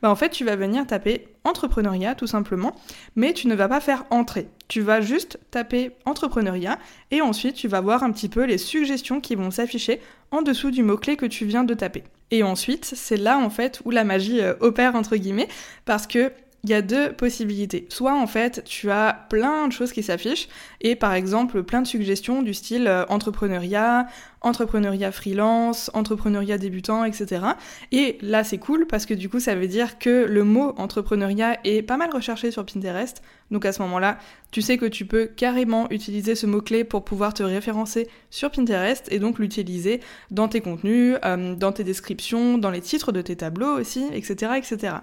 Bah 0.00 0.10
en 0.10 0.16
fait, 0.16 0.30
tu 0.30 0.44
vas 0.44 0.56
venir 0.56 0.86
taper 0.86 1.28
entrepreneuriat 1.44 2.14
tout 2.14 2.26
simplement, 2.26 2.74
mais 3.16 3.32
tu 3.32 3.48
ne 3.48 3.54
vas 3.54 3.68
pas 3.68 3.80
faire 3.80 4.04
entrer. 4.10 4.48
Tu 4.68 4.80
vas 4.80 5.00
juste 5.00 5.38
taper 5.50 5.92
entrepreneuriat 6.04 6.78
et 7.10 7.20
ensuite 7.20 7.56
tu 7.56 7.68
vas 7.68 7.80
voir 7.80 8.02
un 8.02 8.12
petit 8.12 8.28
peu 8.28 8.44
les 8.44 8.58
suggestions 8.58 9.20
qui 9.20 9.34
vont 9.34 9.50
s'afficher 9.50 10.00
en 10.30 10.42
dessous 10.42 10.70
du 10.70 10.82
mot-clé 10.82 11.16
que 11.16 11.26
tu 11.26 11.44
viens 11.44 11.64
de 11.64 11.74
taper. 11.74 12.04
Et 12.30 12.42
ensuite, 12.42 12.84
c'est 12.84 13.18
là 13.18 13.38
en 13.38 13.50
fait 13.50 13.82
où 13.84 13.90
la 13.90 14.04
magie 14.04 14.40
euh, 14.40 14.54
opère 14.60 14.94
entre 14.94 15.16
guillemets 15.16 15.48
parce 15.84 16.06
que 16.06 16.32
il 16.64 16.70
y 16.70 16.74
a 16.74 16.82
deux 16.82 17.12
possibilités. 17.12 17.86
Soit 17.88 18.14
en 18.14 18.26
fait, 18.28 18.62
tu 18.64 18.90
as 18.90 19.26
plein 19.28 19.66
de 19.66 19.72
choses 19.72 19.92
qui 19.92 20.02
s'affichent 20.02 20.48
et 20.80 20.94
par 20.94 21.12
exemple 21.12 21.62
plein 21.64 21.82
de 21.82 21.86
suggestions 21.86 22.42
du 22.42 22.54
style 22.54 22.86
euh, 22.86 23.04
entrepreneuriat, 23.08 24.06
entrepreneuriat 24.42 25.12
freelance, 25.12 25.90
entrepreneuriat 25.94 26.58
débutant, 26.58 27.04
etc. 27.04 27.46
Et 27.90 28.18
là, 28.20 28.44
c'est 28.44 28.58
cool 28.58 28.86
parce 28.86 29.06
que 29.06 29.14
du 29.14 29.28
coup, 29.28 29.40
ça 29.40 29.54
veut 29.54 29.68
dire 29.68 29.98
que 29.98 30.24
le 30.28 30.44
mot 30.44 30.74
entrepreneuriat 30.76 31.58
est 31.64 31.82
pas 31.82 31.96
mal 31.96 32.10
recherché 32.10 32.50
sur 32.50 32.64
Pinterest. 32.64 33.22
Donc 33.50 33.64
à 33.66 33.72
ce 33.72 33.82
moment-là, 33.82 34.18
tu 34.50 34.62
sais 34.62 34.78
que 34.78 34.86
tu 34.86 35.04
peux 35.04 35.26
carrément 35.26 35.90
utiliser 35.90 36.34
ce 36.34 36.46
mot-clé 36.46 36.84
pour 36.84 37.04
pouvoir 37.04 37.34
te 37.34 37.42
référencer 37.42 38.08
sur 38.30 38.50
Pinterest 38.50 39.06
et 39.10 39.18
donc 39.18 39.38
l'utiliser 39.38 40.00
dans 40.30 40.48
tes 40.48 40.60
contenus, 40.60 41.16
euh, 41.24 41.54
dans 41.54 41.72
tes 41.72 41.84
descriptions, 41.84 42.58
dans 42.58 42.70
les 42.70 42.80
titres 42.80 43.12
de 43.12 43.20
tes 43.20 43.36
tableaux 43.36 43.78
aussi, 43.78 44.06
etc. 44.12 44.52
etc. 44.56 44.96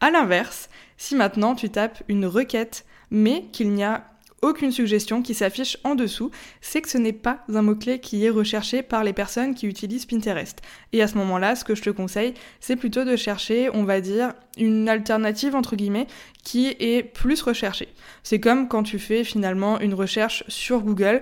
À 0.00 0.10
l'inverse, 0.10 0.68
si 0.96 1.16
maintenant 1.16 1.54
tu 1.54 1.70
tapes 1.70 2.02
une 2.08 2.26
requête, 2.26 2.84
mais 3.10 3.44
qu'il 3.52 3.72
n'y 3.72 3.84
a 3.84 4.04
aucune 4.42 4.72
suggestion 4.72 5.22
qui 5.22 5.34
s'affiche 5.34 5.78
en 5.84 5.94
dessous, 5.94 6.30
c'est 6.60 6.80
que 6.80 6.88
ce 6.88 6.98
n'est 6.98 7.12
pas 7.12 7.44
un 7.52 7.62
mot-clé 7.62 7.98
qui 8.00 8.24
est 8.24 8.30
recherché 8.30 8.82
par 8.82 9.04
les 9.04 9.12
personnes 9.12 9.54
qui 9.54 9.66
utilisent 9.66 10.06
Pinterest. 10.06 10.60
Et 10.92 11.02
à 11.02 11.08
ce 11.08 11.16
moment-là, 11.16 11.56
ce 11.56 11.64
que 11.64 11.74
je 11.74 11.82
te 11.82 11.90
conseille, 11.90 12.34
c'est 12.60 12.76
plutôt 12.76 13.04
de 13.04 13.16
chercher, 13.16 13.70
on 13.74 13.84
va 13.84 14.00
dire, 14.00 14.34
une 14.56 14.88
alternative, 14.88 15.54
entre 15.54 15.76
guillemets, 15.76 16.06
qui 16.44 16.68
est 16.78 17.02
plus 17.02 17.42
recherchée. 17.42 17.88
C'est 18.22 18.40
comme 18.40 18.68
quand 18.68 18.82
tu 18.82 18.98
fais 18.98 19.24
finalement 19.24 19.80
une 19.80 19.94
recherche 19.94 20.44
sur 20.48 20.80
Google. 20.80 21.20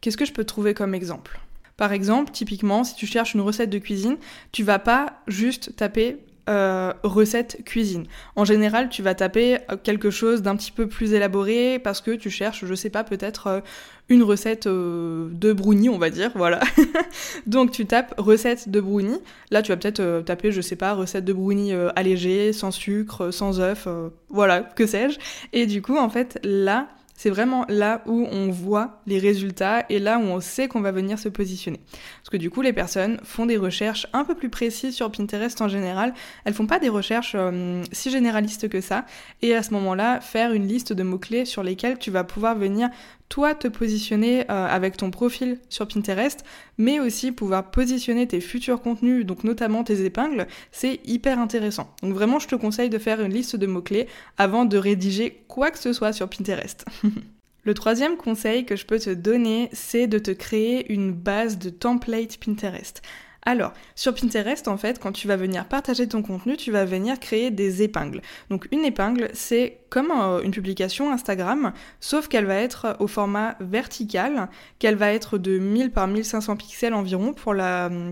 Qu'est-ce 0.00 0.16
que 0.16 0.26
je 0.26 0.32
peux 0.32 0.44
trouver 0.44 0.74
comme 0.74 0.94
exemple? 0.94 1.40
Par 1.76 1.92
exemple, 1.92 2.32
typiquement, 2.32 2.84
si 2.84 2.96
tu 2.96 3.06
cherches 3.06 3.34
une 3.34 3.40
recette 3.40 3.70
de 3.70 3.78
cuisine, 3.78 4.16
tu 4.52 4.64
vas 4.64 4.80
pas 4.80 5.22
juste 5.28 5.76
taper 5.76 6.18
euh, 6.48 6.94
recette 7.02 7.62
cuisine. 7.64 8.06
En 8.34 8.46
général, 8.46 8.88
tu 8.88 9.02
vas 9.02 9.14
taper 9.14 9.58
euh, 9.70 9.76
quelque 9.82 10.10
chose 10.10 10.40
d'un 10.40 10.56
petit 10.56 10.72
peu 10.72 10.86
plus 10.86 11.12
élaboré 11.12 11.78
parce 11.78 12.00
que 12.00 12.12
tu 12.12 12.30
cherches, 12.30 12.64
je 12.64 12.74
sais 12.74 12.88
pas, 12.88 13.04
peut-être 13.04 13.46
euh, 13.48 13.60
une 14.08 14.22
recette 14.22 14.66
de 14.66 15.52
brownie, 15.52 15.90
on 15.90 15.98
va 15.98 16.08
dire, 16.08 16.30
voilà. 16.34 16.60
Donc 17.46 17.72
tu 17.72 17.84
tapes 17.84 18.14
recette 18.16 18.70
de 18.70 18.80
brownie. 18.80 19.20
Là, 19.50 19.60
tu 19.60 19.70
vas 19.70 19.76
peut-être 19.76 20.22
taper, 20.24 20.50
je 20.50 20.62
sais 20.62 20.76
pas, 20.76 20.94
recette 20.94 21.26
de 21.26 21.34
brownie 21.34 21.74
allégée, 21.94 22.54
sans 22.54 22.70
sucre, 22.70 23.30
sans 23.30 23.60
œuf, 23.60 23.86
voilà, 24.30 24.62
que 24.62 24.86
sais-je. 24.86 25.18
Et 25.52 25.66
du 25.66 25.82
coup, 25.82 25.98
en 25.98 26.08
fait, 26.08 26.40
là, 26.42 26.88
c'est 27.18 27.30
vraiment 27.30 27.66
là 27.68 28.00
où 28.06 28.28
on 28.30 28.48
voit 28.48 29.02
les 29.08 29.18
résultats 29.18 29.84
et 29.88 29.98
là 29.98 30.18
où 30.18 30.22
on 30.22 30.40
sait 30.40 30.68
qu'on 30.68 30.80
va 30.80 30.92
venir 30.92 31.18
se 31.18 31.28
positionner. 31.28 31.80
Parce 32.20 32.30
que 32.30 32.36
du 32.36 32.48
coup, 32.48 32.62
les 32.62 32.72
personnes 32.72 33.18
font 33.24 33.44
des 33.44 33.56
recherches 33.56 34.06
un 34.12 34.22
peu 34.22 34.36
plus 34.36 34.50
précises 34.50 34.94
sur 34.94 35.10
Pinterest 35.10 35.60
en 35.60 35.66
général. 35.66 36.14
Elles 36.44 36.54
font 36.54 36.68
pas 36.68 36.78
des 36.78 36.88
recherches 36.88 37.32
euh, 37.34 37.82
si 37.90 38.12
généralistes 38.12 38.68
que 38.68 38.80
ça. 38.80 39.04
Et 39.42 39.52
à 39.52 39.64
ce 39.64 39.74
moment-là, 39.74 40.20
faire 40.20 40.52
une 40.52 40.68
liste 40.68 40.92
de 40.92 41.02
mots-clés 41.02 41.44
sur 41.44 41.64
lesquels 41.64 41.98
tu 41.98 42.12
vas 42.12 42.22
pouvoir 42.22 42.54
venir 42.54 42.88
toi 43.28 43.54
te 43.54 43.68
positionner 43.68 44.42
euh, 44.50 44.66
avec 44.66 44.96
ton 44.96 45.10
profil 45.10 45.58
sur 45.68 45.86
Pinterest, 45.86 46.44
mais 46.78 47.00
aussi 47.00 47.32
pouvoir 47.32 47.70
positionner 47.70 48.26
tes 48.26 48.40
futurs 48.40 48.80
contenus, 48.80 49.26
donc 49.26 49.44
notamment 49.44 49.84
tes 49.84 50.04
épingles, 50.04 50.46
c'est 50.72 51.00
hyper 51.04 51.38
intéressant. 51.38 51.94
Donc 52.02 52.14
vraiment, 52.14 52.38
je 52.38 52.48
te 52.48 52.54
conseille 52.54 52.90
de 52.90 52.98
faire 52.98 53.20
une 53.20 53.32
liste 53.32 53.56
de 53.56 53.66
mots-clés 53.66 54.08
avant 54.36 54.64
de 54.64 54.78
rédiger 54.78 55.44
quoi 55.48 55.70
que 55.70 55.78
ce 55.78 55.92
soit 55.92 56.12
sur 56.12 56.28
Pinterest. 56.28 56.84
Le 57.64 57.74
troisième 57.74 58.16
conseil 58.16 58.64
que 58.64 58.76
je 58.76 58.86
peux 58.86 58.98
te 58.98 59.10
donner, 59.10 59.68
c'est 59.72 60.06
de 60.06 60.18
te 60.18 60.30
créer 60.30 60.90
une 60.90 61.12
base 61.12 61.58
de 61.58 61.68
template 61.68 62.38
Pinterest. 62.38 63.02
Alors, 63.42 63.72
sur 63.94 64.14
Pinterest, 64.14 64.68
en 64.68 64.76
fait, 64.76 64.98
quand 64.98 65.12
tu 65.12 65.26
vas 65.26 65.36
venir 65.36 65.66
partager 65.66 66.06
ton 66.06 66.22
contenu, 66.22 66.56
tu 66.56 66.70
vas 66.70 66.84
venir 66.84 67.18
créer 67.18 67.50
des 67.50 67.82
épingles. 67.82 68.20
Donc, 68.50 68.68
une 68.72 68.84
épingle, 68.84 69.30
c'est 69.32 69.78
comme 69.90 70.10
euh, 70.10 70.42
une 70.42 70.50
publication 70.50 71.12
Instagram, 71.12 71.72
sauf 72.00 72.28
qu'elle 72.28 72.46
va 72.46 72.56
être 72.56 72.96
au 73.00 73.06
format 73.06 73.56
vertical, 73.60 74.48
qu'elle 74.78 74.96
va 74.96 75.12
être 75.12 75.38
de 75.38 75.58
1000 75.58 75.90
par 75.90 76.06
1500 76.06 76.56
pixels 76.56 76.94
environ 76.94 77.32
pour 77.32 77.54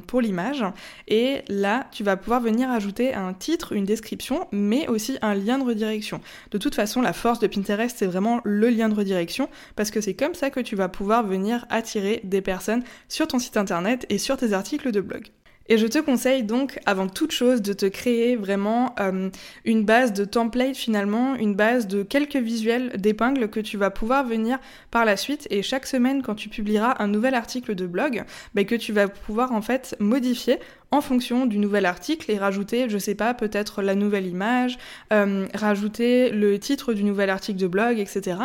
pour 0.06 0.21
l'image. 0.21 0.64
Et 1.09 1.42
là, 1.49 1.87
tu 1.92 2.02
vas 2.02 2.16
pouvoir 2.16 2.40
venir 2.40 2.71
ajouter 2.71 3.14
un 3.14 3.33
titre, 3.33 3.73
une 3.73 3.85
description, 3.85 4.49
mais 4.52 4.88
aussi 4.88 5.18
un 5.23 5.35
lien 5.35 5.59
de 5.59 5.64
redirection. 5.64 6.21
De 6.50 6.59
toute 6.59 6.75
façon, 6.75 7.00
la 7.00 7.12
force 7.12 7.38
de 7.38 7.47
Pinterest, 7.47 7.97
c'est 7.97 8.06
vraiment 8.06 8.40
le 8.45 8.68
lien 8.68 8.88
de 8.88 8.95
redirection, 8.95 9.49
parce 9.76 9.90
que 9.90 10.00
c'est 10.00 10.14
comme 10.14 10.35
ça 10.35 10.50
que 10.50 10.61
tu 10.61 10.76
vas 10.76 10.88
pouvoir 10.88 11.25
venir 11.26 11.66
attirer 11.71 12.21
des 12.25 12.40
personnes 12.40 12.83
sur 13.09 13.28
ton 13.28 13.38
site 13.38 13.56
internet 13.56 14.06
et 14.09 14.18
sur 14.18 14.37
tes 14.37 14.52
articles 14.52 14.90
de 14.90 15.00
blog. 15.00 15.30
Et 15.69 15.79
je 15.79 15.87
te 15.87 15.99
conseille 15.99 16.43
donc, 16.43 16.79
avant 16.87 17.09
toute 17.09 17.33
chose, 17.33 17.63
de 17.63 17.73
te 17.73 17.87
créer 17.87 18.37
vraiment 18.37 18.95
euh, 19.01 19.31
une 19.65 19.85
base 19.85 20.13
de 20.13 20.25
template 20.25 20.77
finalement, 20.77 21.35
une 21.35 21.55
base 21.55 21.87
de 21.87 22.03
quelques 22.03 22.37
visuels 22.37 22.93
d'épingles 22.97 23.49
que 23.49 23.61
tu 23.61 23.77
vas 23.77 23.91
pouvoir 23.91 24.25
venir 24.25 24.59
par 24.91 25.05
la 25.05 25.17
suite. 25.17 25.47
Et 25.51 25.63
chaque 25.63 25.87
semaine, 25.87 26.23
quand 26.23 26.35
tu 26.35 26.49
publieras 26.49 26.97
un 26.99 27.09
nouvel 27.09 27.35
article 27.35 27.75
de 27.75 27.87
blog, 27.87 28.25
bah, 28.55 28.65
que 28.65 28.75
tu 28.75 28.93
vas 28.93 29.09
pouvoir 29.09 29.53
en 29.53 29.63
fait 29.63 29.97
modifier 29.99 30.59
en 30.93 31.01
fonction 31.01 31.47
du 31.47 31.59
nouvel 31.59 31.85
article 31.85 32.31
et 32.31 32.39
rajouter, 32.39 32.89
je 32.89 32.99
sais 32.99 33.15
pas, 33.15 33.35
peut-être 33.35 33.83
la 33.83 33.95
nouvelle 33.95 34.27
image, 34.27 34.79
euh, 35.13 35.47
rajouter 35.55 36.31
le 36.31 36.59
titre 36.59 36.93
du 36.93 37.03
nouvel 37.03 37.31
article 37.31 37.59
de 37.59 37.67
blog, 37.67 37.99
etc. 37.99 38.39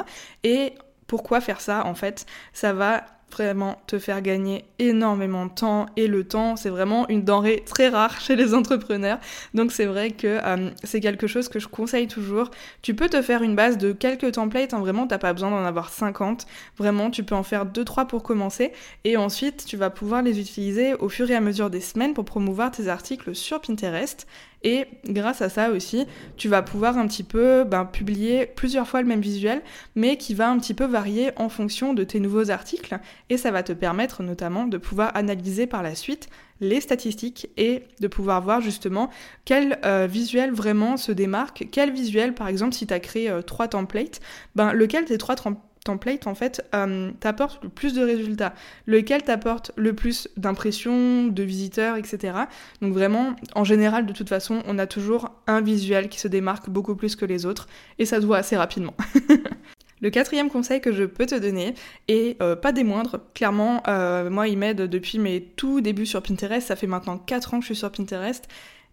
Et 0.43 0.73
pourquoi 1.07 1.41
faire 1.41 1.61
ça 1.61 1.85
en 1.85 1.93
fait? 1.93 2.25
Ça 2.53 2.73
va 2.73 3.05
vraiment 3.31 3.81
te 3.87 3.99
faire 3.99 4.21
gagner 4.21 4.65
énormément 4.79 5.45
de 5.45 5.51
temps 5.51 5.85
et 5.97 6.07
le 6.07 6.23
temps 6.23 6.55
c'est 6.55 6.69
vraiment 6.69 7.07
une 7.09 7.23
denrée 7.23 7.63
très 7.65 7.89
rare 7.89 8.19
chez 8.19 8.35
les 8.35 8.53
entrepreneurs. 8.53 9.19
Donc 9.53 9.71
c'est 9.71 9.85
vrai 9.85 10.11
que 10.11 10.39
euh, 10.43 10.69
c'est 10.83 10.99
quelque 10.99 11.27
chose 11.27 11.49
que 11.49 11.59
je 11.59 11.67
conseille 11.67 12.07
toujours. 12.07 12.51
Tu 12.81 12.93
peux 12.93 13.09
te 13.09 13.21
faire 13.21 13.43
une 13.43 13.55
base 13.55 13.77
de 13.77 13.91
quelques 13.91 14.33
templates 14.33 14.73
hein, 14.73 14.79
vraiment 14.79 15.07
t'as 15.07 15.17
pas 15.17 15.33
besoin 15.33 15.49
d'en 15.49 15.65
avoir 15.65 15.89
50 15.89 16.45
vraiment 16.77 17.09
tu 17.09 17.23
peux 17.23 17.35
en 17.35 17.43
faire 17.43 17.65
2-3 17.65 18.07
pour 18.07 18.23
commencer 18.23 18.71
et 19.03 19.17
ensuite 19.17 19.65
tu 19.65 19.77
vas 19.77 19.89
pouvoir 19.89 20.21
les 20.21 20.39
utiliser 20.39 20.93
au 20.95 21.09
fur 21.09 21.29
et 21.29 21.35
à 21.35 21.41
mesure 21.41 21.69
des 21.69 21.81
semaines 21.81 22.13
pour 22.13 22.25
promouvoir 22.25 22.71
tes 22.71 22.87
articles 22.87 23.35
sur 23.35 23.61
Pinterest 23.61 24.27
et 24.63 24.85
grâce 25.05 25.41
à 25.41 25.49
ça 25.49 25.71
aussi, 25.71 26.05
tu 26.37 26.47
vas 26.47 26.61
pouvoir 26.61 26.97
un 26.97 27.07
petit 27.07 27.23
peu 27.23 27.63
ben, 27.63 27.85
publier 27.85 28.45
plusieurs 28.45 28.87
fois 28.87 29.01
le 29.01 29.07
même 29.07 29.21
visuel, 29.21 29.61
mais 29.95 30.17
qui 30.17 30.33
va 30.33 30.49
un 30.49 30.59
petit 30.59 30.73
peu 30.73 30.85
varier 30.85 31.31
en 31.37 31.49
fonction 31.49 31.93
de 31.93 32.03
tes 32.03 32.19
nouveaux 32.19 32.51
articles. 32.51 32.99
Et 33.29 33.37
ça 33.37 33.51
va 33.51 33.63
te 33.63 33.73
permettre 33.73 34.23
notamment 34.23 34.65
de 34.65 34.77
pouvoir 34.77 35.15
analyser 35.15 35.67
par 35.67 35.81
la 35.81 35.95
suite 35.95 36.29
les 36.59 36.79
statistiques 36.79 37.49
et 37.57 37.83
de 37.99 38.07
pouvoir 38.07 38.41
voir 38.41 38.61
justement 38.61 39.09
quel 39.45 39.79
euh, 39.83 40.07
visuel 40.07 40.51
vraiment 40.51 40.95
se 40.95 41.11
démarque, 41.11 41.67
quel 41.71 41.91
visuel 41.91 42.35
par 42.35 42.47
exemple 42.47 42.75
si 42.75 42.85
tu 42.85 42.93
as 42.93 42.99
créé 42.99 43.31
euh, 43.31 43.41
trois 43.41 43.67
templates, 43.67 44.19
ben 44.53 44.71
lequel 44.71 45.05
tes 45.05 45.17
trois 45.17 45.35
templates 45.35 45.70
template 45.83 46.27
en 46.27 46.35
fait 46.35 46.63
euh, 46.75 47.11
t'apporte 47.19 47.63
le 47.63 47.69
plus 47.69 47.93
de 47.93 48.03
résultats, 48.03 48.53
lequel 48.85 49.23
t'apporte 49.23 49.71
le 49.75 49.93
plus 49.93 50.27
d'impressions, 50.37 51.27
de 51.27 51.43
visiteurs, 51.43 51.97
etc. 51.97 52.33
Donc 52.81 52.93
vraiment, 52.93 53.35
en 53.55 53.63
général, 53.63 54.05
de 54.05 54.13
toute 54.13 54.29
façon, 54.29 54.61
on 54.67 54.77
a 54.77 54.87
toujours 54.87 55.31
un 55.47 55.61
visuel 55.61 56.09
qui 56.09 56.19
se 56.19 56.27
démarque 56.27 56.69
beaucoup 56.69 56.95
plus 56.95 57.15
que 57.15 57.25
les 57.25 57.45
autres, 57.45 57.67
et 57.99 58.05
ça 58.05 58.21
se 58.21 58.25
voit 58.25 58.37
assez 58.37 58.57
rapidement. 58.57 58.95
Le 60.01 60.09
quatrième 60.09 60.49
conseil 60.49 60.81
que 60.81 60.91
je 60.91 61.03
peux 61.03 61.27
te 61.27 61.35
donner, 61.35 61.75
et 62.07 62.35
euh, 62.41 62.55
pas 62.55 62.71
des 62.71 62.83
moindres, 62.83 63.19
clairement, 63.35 63.83
euh, 63.87 64.31
moi 64.31 64.47
il 64.47 64.57
m'aide 64.57 64.81
depuis 64.81 65.19
mes 65.19 65.41
tout 65.41 65.79
débuts 65.79 66.07
sur 66.07 66.23
Pinterest, 66.23 66.67
ça 66.67 66.75
fait 66.75 66.87
maintenant 66.87 67.19
4 67.19 67.53
ans 67.53 67.57
que 67.59 67.63
je 67.63 67.73
suis 67.73 67.75
sur 67.75 67.91
Pinterest, 67.91 68.47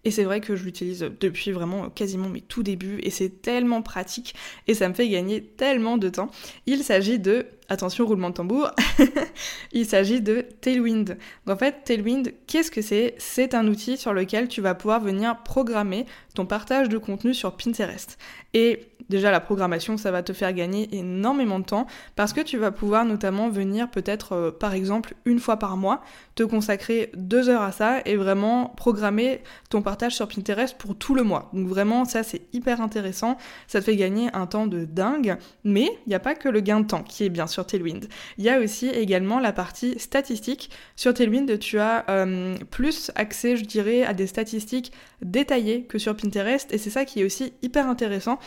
et 0.05 0.11
c'est 0.11 0.25
vrai 0.25 0.41
que 0.41 0.57
je 0.57 0.65
l'utilise 0.65 1.11
depuis 1.21 1.51
vraiment 1.51 1.91
quasiment 1.91 2.29
mes 2.29 2.41
tout 2.41 2.63
débuts 2.63 3.01
et 3.03 3.11
c'est 3.11 3.43
tellement 3.43 3.83
pratique 3.83 4.35
et 4.67 4.75
ça 4.75 4.89
me 4.89 4.95
fait 4.95 5.09
gagner 5.09 5.43
tellement 5.43 5.99
de 5.99 6.09
temps. 6.09 6.31
Il 6.67 6.83
s'agit 6.83 7.19
de, 7.19 7.47
attention 7.69 8.07
roulement 8.07 8.31
de 8.31 8.35
tambour, 8.35 8.71
il 9.73 9.87
s'agit 9.87 10.21
de 10.21 10.47
Tailwind. 10.61 11.19
en 11.47 11.57
fait, 11.57 11.85
Tailwind, 11.85 12.33
qu'est-ce 12.47 12.71
que 12.71 12.83
c'est? 12.83 13.15
C'est 13.19 13.55
un 13.55 13.67
outil 13.67 13.97
sur 13.97 14.13
lequel 14.13 14.49
tu 14.49 14.61
vas 14.61 14.75
pouvoir 14.75 15.01
venir 15.01 15.43
programmer 15.43 16.07
ton 16.35 16.47
partage 16.47 16.89
de 16.89 16.99
contenu 16.99 17.35
sur 17.35 17.57
Pinterest. 17.57 18.19
Et 18.55 18.89
déjà 19.09 19.31
la 19.31 19.41
programmation, 19.41 19.97
ça 19.97 20.11
va 20.11 20.23
te 20.23 20.33
faire 20.33 20.53
gagner 20.53 20.89
énormément 20.93 21.59
de 21.59 21.65
temps 21.65 21.87
parce 22.17 22.33
que 22.33 22.41
tu 22.41 22.59
vas 22.59 22.71
pouvoir 22.71 23.05
notamment 23.05 23.49
venir 23.49 23.91
peut-être 23.91 24.33
euh, 24.33 24.51
par 24.51 24.75
exemple 24.75 25.15
une 25.25 25.39
fois 25.39 25.57
par 25.57 25.77
mois 25.77 26.03
te 26.35 26.43
consacrer 26.43 27.11
deux 27.15 27.49
heures 27.49 27.63
à 27.63 27.73
ça 27.73 28.01
et 28.05 28.17
vraiment 28.17 28.67
programmer 28.77 29.43
ton 29.71 29.83
partage 29.83 30.15
sur 30.15 30.29
Pinterest 30.29 30.77
pour 30.79 30.97
tout 30.97 31.15
le 31.15 31.23
mois. 31.23 31.51
Donc 31.53 31.67
vraiment 31.67 32.05
ça 32.05 32.23
c'est 32.23 32.43
hyper 32.53 32.81
intéressant, 32.81 33.37
ça 33.67 33.81
te 33.81 33.85
fait 33.85 33.97
gagner 33.97 34.31
un 34.35 34.47
temps 34.47 34.67
de 34.67 34.85
dingue, 34.85 35.37
mais 35.65 35.91
il 36.07 36.09
n'y 36.09 36.15
a 36.15 36.21
pas 36.21 36.35
que 36.35 36.49
le 36.49 36.61
gain 36.61 36.81
de 36.81 36.87
temps 36.87 37.03
qui 37.03 37.25
est 37.25 37.29
bien 37.29 37.47
sur 37.47 37.67
Tailwind. 37.67 38.09
Il 38.39 38.45
y 38.45 38.51
a 38.51 38.61
aussi 38.61 38.89
également 38.89 39.41
la 39.41 39.53
partie 39.53 39.99
statistique. 39.99 40.71
Sur 40.97 41.15
Tailwind 41.15 41.59
tu 41.59 41.79
as 41.79 42.05
euh, 42.09 42.57
plus 42.71 43.11
accès 43.15 43.57
je 43.57 43.65
dirais 43.65 44.05
à 44.05 44.15
des 44.15 44.27
statistiques 44.27 44.93
détaillées 45.23 45.85
que 45.85 45.99
sur 45.99 46.17
Pinterest 46.17 46.73
et 46.73 46.79
c'est 46.79 46.91
ça 46.91 47.05
qui 47.05 47.21
est 47.21 47.25
aussi 47.25 47.53
hyper 47.63 47.89
intéressant. 47.89 48.39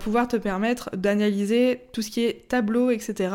Pouvoir 0.00 0.26
te 0.26 0.36
permettre 0.36 0.90
d'analyser 0.96 1.82
tout 1.92 2.02
ce 2.02 2.10
qui 2.10 2.24
est 2.24 2.48
tableau, 2.48 2.90
etc., 2.90 3.32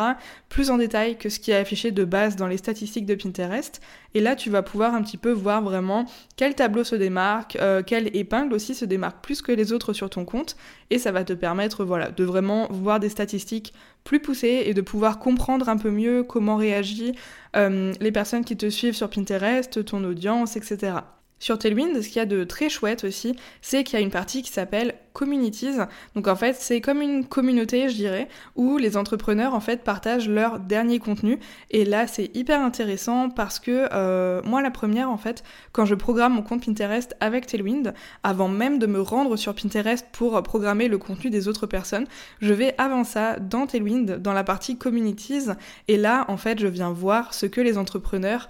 plus 0.50 0.70
en 0.70 0.78
détail 0.78 1.18
que 1.18 1.30
ce 1.30 1.40
qui 1.40 1.52
est 1.52 1.56
affiché 1.56 1.92
de 1.92 2.04
base 2.04 2.36
dans 2.36 2.48
les 2.48 2.58
statistiques 2.58 3.06
de 3.06 3.16
Pinterest. 3.16 3.80
Et 4.14 4.20
là, 4.20 4.36
tu 4.36 4.50
vas 4.50 4.62
pouvoir 4.62 4.94
un 4.94 5.02
petit 5.02 5.18
peu 5.18 5.32
voir 5.32 5.62
vraiment 5.62 6.06
quel 6.36 6.56
tableau 6.56 6.84
se 6.84 6.96
démarque, 6.96 7.56
euh, 7.62 7.82
quelle 7.82 8.16
épingle 8.16 8.54
aussi 8.54 8.76
se 8.76 8.84
démarque 8.84 9.24
plus 9.24 9.42
que 9.42 9.54
les 9.54 9.72
autres 9.72 9.94
sur 9.94 10.10
ton 10.10 10.26
compte. 10.26 10.58
Et 10.90 11.00
ça 11.00 11.14
va 11.14 11.24
te 11.24 11.34
permettre, 11.34 11.86
voilà, 11.86 12.12
de 12.12 12.24
vraiment 12.26 12.68
voir 12.70 13.00
des 13.00 13.10
statistiques 13.10 13.74
plus 14.04 14.20
poussées 14.20 14.64
et 14.66 14.74
de 14.74 14.82
pouvoir 14.82 15.20
comprendre 15.20 15.70
un 15.70 15.78
peu 15.78 15.92
mieux 15.92 16.24
comment 16.24 16.58
réagissent 16.58 17.14
euh, 17.56 17.94
les 18.02 18.12
personnes 18.12 18.44
qui 18.44 18.58
te 18.58 18.70
suivent 18.70 18.96
sur 18.96 19.10
Pinterest, 19.10 19.86
ton 19.86 20.04
audience, 20.04 20.58
etc. 20.58 20.98
Sur 21.38 21.60
Tailwind, 21.60 22.02
ce 22.02 22.08
qu'il 22.08 22.18
y 22.18 22.20
a 22.20 22.26
de 22.26 22.46
très 22.46 22.70
chouette 22.70 23.04
aussi, 23.04 23.36
c'est 23.62 23.84
qu'il 23.84 24.00
y 24.00 24.02
a 24.02 24.06
une 24.06 24.12
partie 24.12 24.42
qui 24.42 24.52
s'appelle 24.52 24.96
Communities. 25.12 25.78
Donc 26.16 26.28
en 26.28 26.36
fait, 26.36 26.56
c'est 26.58 26.80
comme 26.82 27.02
une 27.02 27.26
communauté, 27.26 27.90
je 27.90 27.96
dirais, 27.96 28.30
où 28.56 28.78
les 28.78 28.96
entrepreneurs 28.96 29.54
en 29.54 29.60
fait 29.60 29.84
partagent 29.84 30.30
leur 30.30 30.60
dernier 30.60 31.00
contenu. 31.00 31.40
Et 31.72 31.84
là, 31.84 32.08
c'est 32.08 32.36
hyper 32.36 32.62
intéressant 32.62 33.30
parce 33.30 33.60
que 33.60 33.90
euh, 33.92 34.42
moi, 34.44 34.62
la 34.62 34.72
première, 34.72 35.10
en 35.10 35.18
fait, 35.18 35.44
quand 35.74 35.86
je 35.86 35.96
programme 35.96 36.34
mon 36.34 36.42
compte 36.42 36.66
Pinterest 36.66 37.16
avec 37.20 37.48
Tailwind, 37.48 37.94
avant 38.24 38.48
même 38.48 38.80
de 38.80 38.88
me 38.88 39.02
rendre 39.02 39.36
sur 39.36 39.54
Pinterest 39.54 40.08
pour 40.14 40.42
programmer 40.42 40.88
le 40.88 40.98
contenu 40.98 41.30
des 41.30 41.48
autres 41.48 41.68
personnes, 41.68 42.08
je 42.40 42.54
vais 42.54 42.76
avant 42.78 43.04
ça 43.04 43.40
dans 43.40 43.68
Tailwind, 43.68 44.22
dans 44.22 44.34
la 44.34 44.44
partie 44.46 44.78
Communities. 44.78 45.48
Et 45.90 45.98
là, 45.98 46.26
en 46.30 46.38
fait, 46.38 46.60
je 46.60 46.68
viens 46.68 46.92
voir 46.92 47.34
ce 47.34 47.46
que 47.46 47.62
les 47.62 47.78
entrepreneurs 47.78 48.48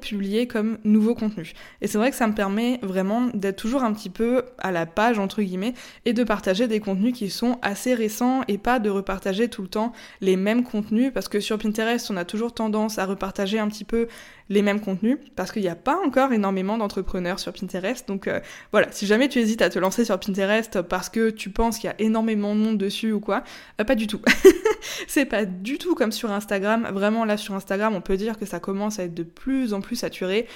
publié 0.00 0.46
comme 0.46 0.78
nouveau 0.84 1.14
contenu. 1.14 1.52
Et 1.80 1.86
c'est 1.86 1.98
vrai 1.98 2.10
que 2.10 2.16
ça 2.16 2.26
me 2.26 2.34
permet 2.34 2.80
vraiment 2.82 3.28
d'être 3.34 3.56
toujours 3.56 3.82
un 3.82 3.92
petit 3.92 4.10
peu 4.10 4.42
à 4.58 4.72
la 4.72 4.86
page, 4.86 5.18
entre 5.18 5.42
guillemets, 5.42 5.74
et 6.04 6.12
de 6.12 6.24
partager 6.24 6.66
des 6.66 6.80
contenus 6.80 7.12
qui 7.12 7.28
sont 7.30 7.58
assez 7.62 7.94
récents 7.94 8.42
et 8.48 8.58
pas 8.58 8.78
de 8.78 8.88
repartager 8.90 9.48
tout 9.48 9.62
le 9.62 9.68
temps 9.68 9.92
les 10.20 10.36
mêmes 10.36 10.64
contenus, 10.64 11.12
parce 11.12 11.28
que 11.28 11.40
sur 11.40 11.58
Pinterest, 11.58 12.10
on 12.10 12.16
a 12.16 12.24
toujours 12.24 12.54
tendance 12.54 12.98
à 12.98 13.04
repartager 13.04 13.58
un 13.58 13.68
petit 13.68 13.84
peu 13.84 14.08
les 14.48 14.62
mêmes 14.62 14.80
contenus 14.80 15.18
parce 15.34 15.52
qu'il 15.52 15.62
n'y 15.62 15.68
a 15.68 15.74
pas 15.74 15.98
encore 16.04 16.32
énormément 16.32 16.78
d'entrepreneurs 16.78 17.38
sur 17.38 17.52
Pinterest. 17.52 18.06
Donc 18.08 18.28
euh, 18.28 18.40
voilà, 18.72 18.88
si 18.92 19.06
jamais 19.06 19.28
tu 19.28 19.38
hésites 19.38 19.62
à 19.62 19.70
te 19.70 19.78
lancer 19.78 20.04
sur 20.04 20.18
Pinterest 20.18 20.82
parce 20.82 21.08
que 21.08 21.30
tu 21.30 21.50
penses 21.50 21.78
qu'il 21.78 21.88
y 21.88 21.92
a 21.92 21.96
énormément 21.98 22.54
de 22.54 22.60
monde 22.60 22.78
dessus 22.78 23.12
ou 23.12 23.20
quoi, 23.20 23.42
euh, 23.80 23.84
pas 23.84 23.94
du 23.94 24.06
tout. 24.06 24.20
c'est 25.08 25.24
pas 25.24 25.44
du 25.44 25.78
tout 25.78 25.94
comme 25.94 26.12
sur 26.12 26.30
Instagram. 26.30 26.88
Vraiment 26.92 27.24
là 27.24 27.36
sur 27.36 27.54
Instagram, 27.54 27.94
on 27.94 28.00
peut 28.00 28.16
dire 28.16 28.38
que 28.38 28.46
ça 28.46 28.60
commence 28.60 28.98
à 28.98 29.04
être 29.04 29.14
de 29.14 29.24
plus 29.24 29.74
en 29.74 29.80
plus 29.80 29.96
saturé 29.96 30.46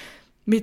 Mais, 0.47 0.61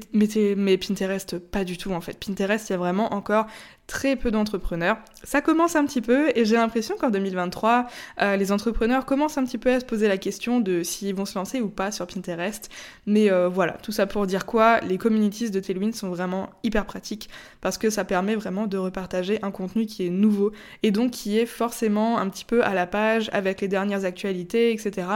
Pinterest, 0.76 1.38
pas 1.38 1.64
du 1.64 1.78
tout 1.78 1.92
en 1.92 2.00
fait. 2.00 2.18
Pinterest, 2.18 2.68
il 2.68 2.72
y 2.72 2.74
a 2.74 2.78
vraiment 2.78 3.14
encore 3.14 3.46
très 3.86 4.16
peu 4.16 4.30
d'entrepreneurs. 4.30 4.98
Ça 5.22 5.40
commence 5.40 5.76
un 5.76 5.84
petit 5.86 6.02
peu 6.02 6.30
et 6.34 6.44
j'ai 6.44 6.56
l'impression 6.56 6.96
qu'en 6.96 7.10
2023, 7.10 7.86
euh, 8.20 8.36
les 8.36 8.52
entrepreneurs 8.52 9.06
commencent 9.06 9.38
un 9.38 9.44
petit 9.44 9.56
peu 9.56 9.72
à 9.72 9.80
se 9.80 9.84
poser 9.84 10.08
la 10.08 10.18
question 10.18 10.60
de 10.60 10.82
s'ils 10.82 11.14
vont 11.14 11.24
se 11.24 11.38
lancer 11.38 11.60
ou 11.60 11.68
pas 11.68 11.90
sur 11.92 12.06
Pinterest. 12.06 12.68
Mais 13.06 13.30
euh, 13.30 13.48
voilà, 13.48 13.72
tout 13.74 13.92
ça 13.92 14.06
pour 14.06 14.26
dire 14.26 14.46
quoi, 14.46 14.80
les 14.80 14.98
communities 14.98 15.50
de 15.50 15.60
Tailwind 15.60 15.94
sont 15.94 16.10
vraiment 16.10 16.50
hyper 16.64 16.84
pratiques 16.84 17.30
parce 17.60 17.78
que 17.78 17.88
ça 17.88 18.04
permet 18.04 18.34
vraiment 18.34 18.66
de 18.66 18.76
repartager 18.76 19.38
un 19.42 19.52
contenu 19.52 19.86
qui 19.86 20.06
est 20.06 20.10
nouveau 20.10 20.52
et 20.82 20.90
donc 20.90 21.12
qui 21.12 21.38
est 21.38 21.46
forcément 21.46 22.18
un 22.18 22.28
petit 22.28 22.44
peu 22.44 22.62
à 22.64 22.74
la 22.74 22.86
page 22.86 23.30
avec 23.32 23.60
les 23.60 23.68
dernières 23.68 24.04
actualités, 24.04 24.72
etc. 24.72 25.06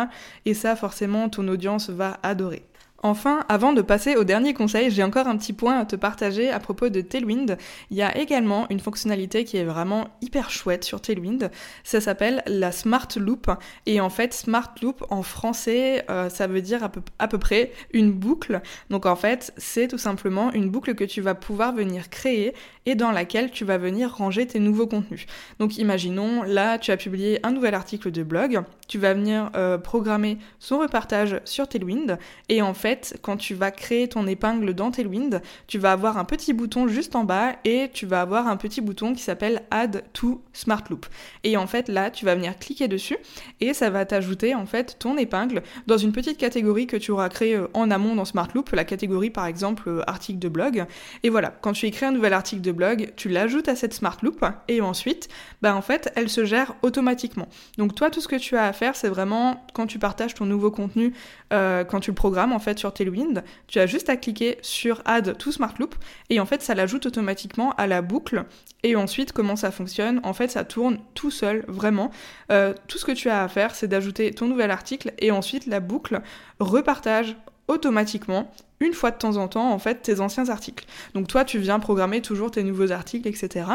Et 0.46 0.54
ça, 0.54 0.76
forcément, 0.76 1.28
ton 1.28 1.46
audience 1.48 1.90
va 1.90 2.18
adorer. 2.22 2.62
Enfin, 3.04 3.44
avant 3.48 3.72
de 3.72 3.82
passer 3.82 4.14
au 4.14 4.22
dernier 4.22 4.54
conseil, 4.54 4.88
j'ai 4.92 5.02
encore 5.02 5.26
un 5.26 5.36
petit 5.36 5.52
point 5.52 5.76
à 5.76 5.84
te 5.84 5.96
partager 5.96 6.50
à 6.50 6.60
propos 6.60 6.88
de 6.88 7.00
Tailwind. 7.00 7.58
Il 7.90 7.96
y 7.96 8.02
a 8.02 8.16
également 8.16 8.68
une 8.70 8.78
fonctionnalité 8.78 9.42
qui 9.42 9.56
est 9.56 9.64
vraiment 9.64 10.06
hyper 10.20 10.50
chouette 10.50 10.84
sur 10.84 11.00
Tailwind. 11.00 11.50
Ça 11.82 12.00
s'appelle 12.00 12.44
la 12.46 12.70
Smart 12.70 13.08
Loop. 13.16 13.50
Et 13.86 14.00
en 14.00 14.08
fait, 14.08 14.32
Smart 14.32 14.72
Loop 14.80 15.04
en 15.10 15.24
français, 15.24 16.04
euh, 16.10 16.28
ça 16.28 16.46
veut 16.46 16.62
dire 16.62 16.84
à 17.18 17.26
peu, 17.28 17.38
près 17.38 17.72
une 17.92 18.12
boucle. 18.12 18.60
Donc 18.88 19.04
en 19.04 19.16
fait, 19.16 19.52
c'est 19.56 19.88
tout 19.88 19.98
simplement 19.98 20.52
une 20.52 20.70
boucle 20.70 20.94
que 20.94 21.02
tu 21.02 21.22
vas 21.22 21.34
pouvoir 21.34 21.74
venir 21.74 22.08
créer 22.08 22.54
et 22.86 22.94
dans 22.94 23.10
laquelle 23.10 23.50
tu 23.50 23.64
vas 23.64 23.78
venir 23.78 24.14
ranger 24.14 24.46
tes 24.46 24.60
nouveaux 24.60 24.86
contenus. 24.86 25.26
Donc 25.58 25.76
imaginons, 25.76 26.44
là, 26.44 26.78
tu 26.78 26.92
as 26.92 26.96
publié 26.96 27.44
un 27.44 27.50
nouvel 27.50 27.74
article 27.74 28.12
de 28.12 28.22
blog, 28.22 28.62
tu 28.86 28.98
vas 28.98 29.14
venir 29.14 29.50
euh, 29.56 29.78
programmer 29.78 30.38
son 30.60 30.78
repartage 30.78 31.40
sur 31.44 31.68
Tailwind 31.68 32.18
et 32.48 32.62
en 32.62 32.74
fait, 32.74 32.91
quand 33.22 33.36
tu 33.36 33.54
vas 33.54 33.70
créer 33.70 34.08
ton 34.08 34.26
épingle 34.26 34.74
dans 34.74 34.90
Tailwind, 34.90 35.42
tu 35.66 35.78
vas 35.78 35.92
avoir 35.92 36.18
un 36.18 36.24
petit 36.24 36.52
bouton 36.52 36.88
juste 36.88 37.16
en 37.16 37.24
bas 37.24 37.56
et 37.64 37.90
tu 37.92 38.06
vas 38.06 38.20
avoir 38.20 38.46
un 38.48 38.56
petit 38.56 38.80
bouton 38.80 39.14
qui 39.14 39.22
s'appelle 39.22 39.62
Add 39.70 40.04
to 40.12 40.42
Smart 40.52 40.82
Loop. 40.90 41.06
Et 41.44 41.56
en 41.56 41.66
fait, 41.66 41.88
là, 41.88 42.10
tu 42.10 42.24
vas 42.24 42.34
venir 42.34 42.58
cliquer 42.58 42.88
dessus 42.88 43.16
et 43.60 43.74
ça 43.74 43.90
va 43.90 44.04
t'ajouter 44.04 44.54
en 44.54 44.66
fait 44.66 44.96
ton 44.98 45.16
épingle 45.16 45.62
dans 45.86 45.96
une 45.96 46.12
petite 46.12 46.38
catégorie 46.38 46.86
que 46.86 46.96
tu 46.96 47.10
auras 47.10 47.28
créée 47.28 47.56
euh, 47.56 47.68
en 47.74 47.90
amont 47.90 48.14
dans 48.14 48.24
Smart 48.24 48.48
Loop, 48.54 48.70
la 48.70 48.84
catégorie 48.84 49.30
par 49.30 49.46
exemple 49.46 49.88
euh, 49.88 50.02
article 50.06 50.38
de 50.38 50.48
blog. 50.48 50.84
Et 51.22 51.30
voilà, 51.30 51.54
quand 51.60 51.72
tu 51.72 51.86
écris 51.86 52.06
un 52.06 52.12
nouvel 52.12 52.32
article 52.32 52.62
de 52.62 52.72
blog, 52.72 53.12
tu 53.16 53.28
l'ajoutes 53.28 53.68
à 53.68 53.76
cette 53.76 53.94
Smart 53.94 54.16
Loop 54.22 54.44
et 54.68 54.80
ensuite, 54.80 55.28
bah 55.60 55.74
en 55.74 55.82
fait, 55.82 56.12
elle 56.16 56.28
se 56.28 56.44
gère 56.44 56.74
automatiquement. 56.82 57.48
Donc 57.78 57.94
toi, 57.94 58.10
tout 58.10 58.20
ce 58.20 58.28
que 58.28 58.36
tu 58.36 58.56
as 58.56 58.64
à 58.64 58.72
faire, 58.72 58.96
c'est 58.96 59.08
vraiment 59.08 59.64
quand 59.74 59.86
tu 59.86 59.98
partages 59.98 60.34
ton 60.34 60.46
nouveau 60.46 60.70
contenu, 60.70 61.14
euh, 61.52 61.84
quand 61.84 62.00
tu 62.00 62.10
le 62.10 62.14
programmes 62.14 62.52
en 62.52 62.58
fait 62.58 62.78
sur 62.82 62.92
Tailwind, 62.92 63.44
tu 63.68 63.78
as 63.78 63.86
juste 63.86 64.08
à 64.08 64.16
cliquer 64.16 64.58
sur 64.60 65.02
Add 65.04 65.36
to 65.38 65.52
Smart 65.52 65.74
Loop 65.78 65.94
et 66.30 66.40
en 66.40 66.46
fait 66.46 66.62
ça 66.62 66.74
l'ajoute 66.74 67.06
automatiquement 67.06 67.72
à 67.78 67.86
la 67.86 68.02
boucle. 68.02 68.44
Et 68.82 68.96
ensuite, 68.96 69.30
comment 69.30 69.54
ça 69.54 69.70
fonctionne? 69.70 70.20
En 70.24 70.32
fait, 70.32 70.50
ça 70.50 70.64
tourne 70.64 70.98
tout 71.14 71.30
seul, 71.30 71.64
vraiment. 71.68 72.10
Euh, 72.50 72.74
tout 72.88 72.98
ce 72.98 73.04
que 73.04 73.12
tu 73.12 73.28
as 73.28 73.44
à 73.44 73.48
faire, 73.48 73.76
c'est 73.76 73.86
d'ajouter 73.86 74.32
ton 74.32 74.46
nouvel 74.46 74.72
article 74.72 75.12
et 75.20 75.30
ensuite 75.30 75.66
la 75.66 75.78
boucle 75.78 76.20
repartage 76.58 77.36
automatiquement 77.68 78.50
une 78.82 78.92
fois 78.92 79.10
de 79.10 79.16
temps 79.16 79.36
en 79.36 79.48
temps 79.48 79.72
en 79.72 79.78
fait 79.78 80.02
tes 80.02 80.20
anciens 80.20 80.48
articles. 80.48 80.84
Donc 81.14 81.28
toi 81.28 81.44
tu 81.44 81.58
viens 81.58 81.78
programmer 81.78 82.20
toujours 82.20 82.50
tes 82.50 82.62
nouveaux 82.62 82.92
articles 82.92 83.28
etc. 83.28 83.66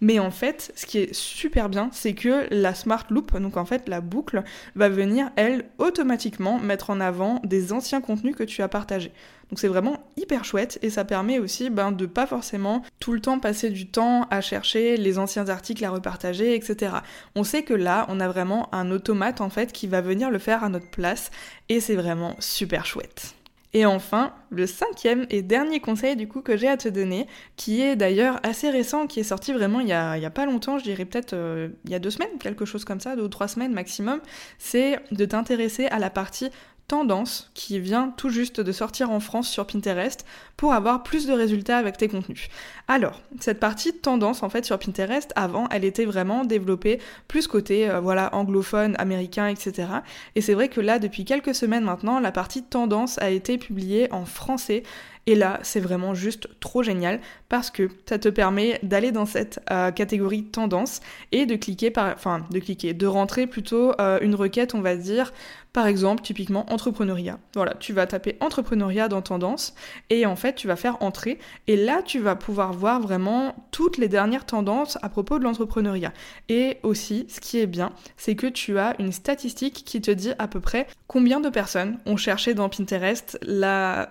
Mais 0.00 0.18
en 0.18 0.30
fait 0.30 0.72
ce 0.74 0.86
qui 0.86 0.98
est 0.98 1.14
super 1.14 1.68
bien 1.68 1.90
c'est 1.92 2.14
que 2.14 2.46
la 2.50 2.74
smart 2.74 3.04
loop 3.10 3.36
donc 3.38 3.56
en 3.56 3.64
fait 3.64 3.88
la 3.88 4.00
boucle 4.00 4.42
va 4.74 4.88
venir 4.88 5.30
elle 5.36 5.66
automatiquement 5.78 6.58
mettre 6.58 6.90
en 6.90 7.00
avant 7.00 7.40
des 7.44 7.72
anciens 7.72 8.00
contenus 8.00 8.34
que 8.34 8.44
tu 8.44 8.62
as 8.62 8.68
partagés. 8.68 9.12
Donc 9.50 9.58
c'est 9.60 9.68
vraiment 9.68 9.98
hyper 10.16 10.44
chouette 10.44 10.78
et 10.82 10.90
ça 10.90 11.04
permet 11.04 11.38
aussi 11.38 11.70
ben, 11.70 11.92
de 11.92 12.06
pas 12.06 12.26
forcément 12.26 12.82
tout 12.98 13.12
le 13.12 13.20
temps 13.20 13.38
passer 13.38 13.70
du 13.70 13.86
temps 13.86 14.26
à 14.30 14.40
chercher 14.40 14.96
les 14.96 15.18
anciens 15.18 15.48
articles 15.48 15.84
à 15.84 15.90
repartager, 15.90 16.54
etc. 16.54 16.96
On 17.34 17.44
sait 17.44 17.62
que 17.62 17.74
là, 17.74 18.06
on 18.08 18.20
a 18.20 18.28
vraiment 18.28 18.68
un 18.74 18.90
automate 18.90 19.40
en 19.40 19.50
fait 19.50 19.72
qui 19.72 19.86
va 19.86 20.00
venir 20.00 20.30
le 20.30 20.38
faire 20.38 20.64
à 20.64 20.68
notre 20.68 20.90
place 20.90 21.30
et 21.68 21.80
c'est 21.80 21.94
vraiment 21.94 22.36
super 22.40 22.86
chouette. 22.86 23.34
Et 23.76 23.86
enfin, 23.86 24.32
le 24.50 24.68
cinquième 24.68 25.26
et 25.30 25.42
dernier 25.42 25.80
conseil 25.80 26.14
du 26.14 26.28
coup 26.28 26.42
que 26.42 26.56
j'ai 26.56 26.68
à 26.68 26.76
te 26.76 26.88
donner, 26.88 27.26
qui 27.56 27.82
est 27.82 27.96
d'ailleurs 27.96 28.38
assez 28.44 28.70
récent, 28.70 29.08
qui 29.08 29.18
est 29.18 29.24
sorti 29.24 29.52
vraiment 29.52 29.80
il 29.80 29.88
y 29.88 29.92
a, 29.92 30.30
pas 30.30 30.46
longtemps, 30.46 30.78
je 30.78 30.84
dirais 30.84 31.04
peut-être 31.04 31.32
euh, 31.32 31.68
il 31.84 31.90
y 31.90 31.94
a 31.96 31.98
deux 31.98 32.10
semaines, 32.10 32.38
quelque 32.38 32.64
chose 32.64 32.84
comme 32.84 33.00
ça, 33.00 33.16
deux 33.16 33.24
ou 33.24 33.28
trois 33.28 33.48
semaines 33.48 33.72
maximum, 33.72 34.20
c'est 34.58 35.00
de 35.10 35.24
t'intéresser 35.24 35.86
à 35.86 35.98
la 35.98 36.08
partie 36.08 36.50
tendance 36.86 37.50
qui 37.54 37.80
vient 37.80 38.12
tout 38.16 38.28
juste 38.28 38.60
de 38.60 38.72
sortir 38.72 39.10
en 39.10 39.20
France 39.20 39.48
sur 39.48 39.66
Pinterest 39.66 40.24
pour 40.56 40.72
avoir 40.74 41.02
plus 41.02 41.26
de 41.26 41.32
résultats 41.32 41.78
avec 41.78 41.96
tes 41.96 42.08
contenus. 42.08 42.48
Alors, 42.88 43.20
cette 43.40 43.58
partie 43.58 43.92
tendance 43.94 44.42
en 44.42 44.48
fait 44.48 44.64
sur 44.64 44.78
Pinterest, 44.78 45.32
avant, 45.36 45.66
elle 45.70 45.84
était 45.84 46.04
vraiment 46.04 46.44
développée 46.44 47.00
plus 47.26 47.46
côté 47.46 47.88
euh, 47.88 48.00
voilà 48.00 48.34
anglophone, 48.34 48.94
américain, 48.98 49.48
etc. 49.48 49.88
Et 50.34 50.40
c'est 50.40 50.54
vrai 50.54 50.68
que 50.68 50.80
là, 50.80 50.98
depuis 50.98 51.24
quelques 51.24 51.54
semaines 51.54 51.84
maintenant, 51.84 52.20
la 52.20 52.32
partie 52.32 52.62
tendance 52.62 53.18
a 53.18 53.30
été 53.30 53.58
publiée 53.58 54.12
en 54.12 54.24
français 54.24 54.82
et 55.26 55.34
là, 55.34 55.58
c'est 55.62 55.80
vraiment 55.80 56.14
juste 56.14 56.48
trop 56.60 56.82
génial 56.82 57.20
parce 57.48 57.70
que 57.70 57.88
ça 58.06 58.18
te 58.18 58.28
permet 58.28 58.78
d'aller 58.82 59.12
dans 59.12 59.26
cette 59.26 59.60
euh, 59.70 59.90
catégorie 59.90 60.44
tendance 60.44 61.00
et 61.32 61.46
de 61.46 61.56
cliquer 61.56 61.90
par, 61.90 62.12
enfin, 62.14 62.44
de 62.50 62.58
cliquer, 62.58 62.92
de 62.94 63.06
rentrer 63.06 63.46
plutôt 63.46 63.92
euh, 64.00 64.18
une 64.20 64.34
requête, 64.34 64.74
on 64.74 64.80
va 64.80 64.96
dire, 64.96 65.32
par 65.74 65.88
exemple, 65.88 66.22
typiquement 66.22 66.72
entrepreneuriat. 66.72 67.40
Voilà, 67.54 67.74
tu 67.74 67.92
vas 67.92 68.06
taper 68.06 68.36
entrepreneuriat 68.38 69.08
dans 69.08 69.22
tendance 69.22 69.74
et 70.08 70.24
en 70.24 70.36
fait, 70.36 70.54
tu 70.54 70.68
vas 70.68 70.76
faire 70.76 71.02
entrer 71.02 71.40
et 71.66 71.76
là, 71.76 72.00
tu 72.02 72.20
vas 72.20 72.36
pouvoir 72.36 72.72
voir 72.72 73.00
vraiment 73.00 73.56
toutes 73.72 73.98
les 73.98 74.06
dernières 74.06 74.46
tendances 74.46 74.98
à 75.02 75.08
propos 75.08 75.40
de 75.40 75.44
l'entrepreneuriat. 75.44 76.12
Et 76.48 76.78
aussi, 76.84 77.26
ce 77.28 77.40
qui 77.40 77.58
est 77.58 77.66
bien, 77.66 77.92
c'est 78.16 78.36
que 78.36 78.46
tu 78.46 78.78
as 78.78 78.94
une 79.00 79.10
statistique 79.10 79.82
qui 79.84 80.00
te 80.00 80.12
dit 80.12 80.30
à 80.38 80.46
peu 80.46 80.60
près 80.60 80.86
combien 81.08 81.40
de 81.40 81.48
personnes 81.48 81.98
ont 82.06 82.16
cherché 82.16 82.54
dans 82.54 82.68
Pinterest 82.68 83.36
la, 83.42 84.10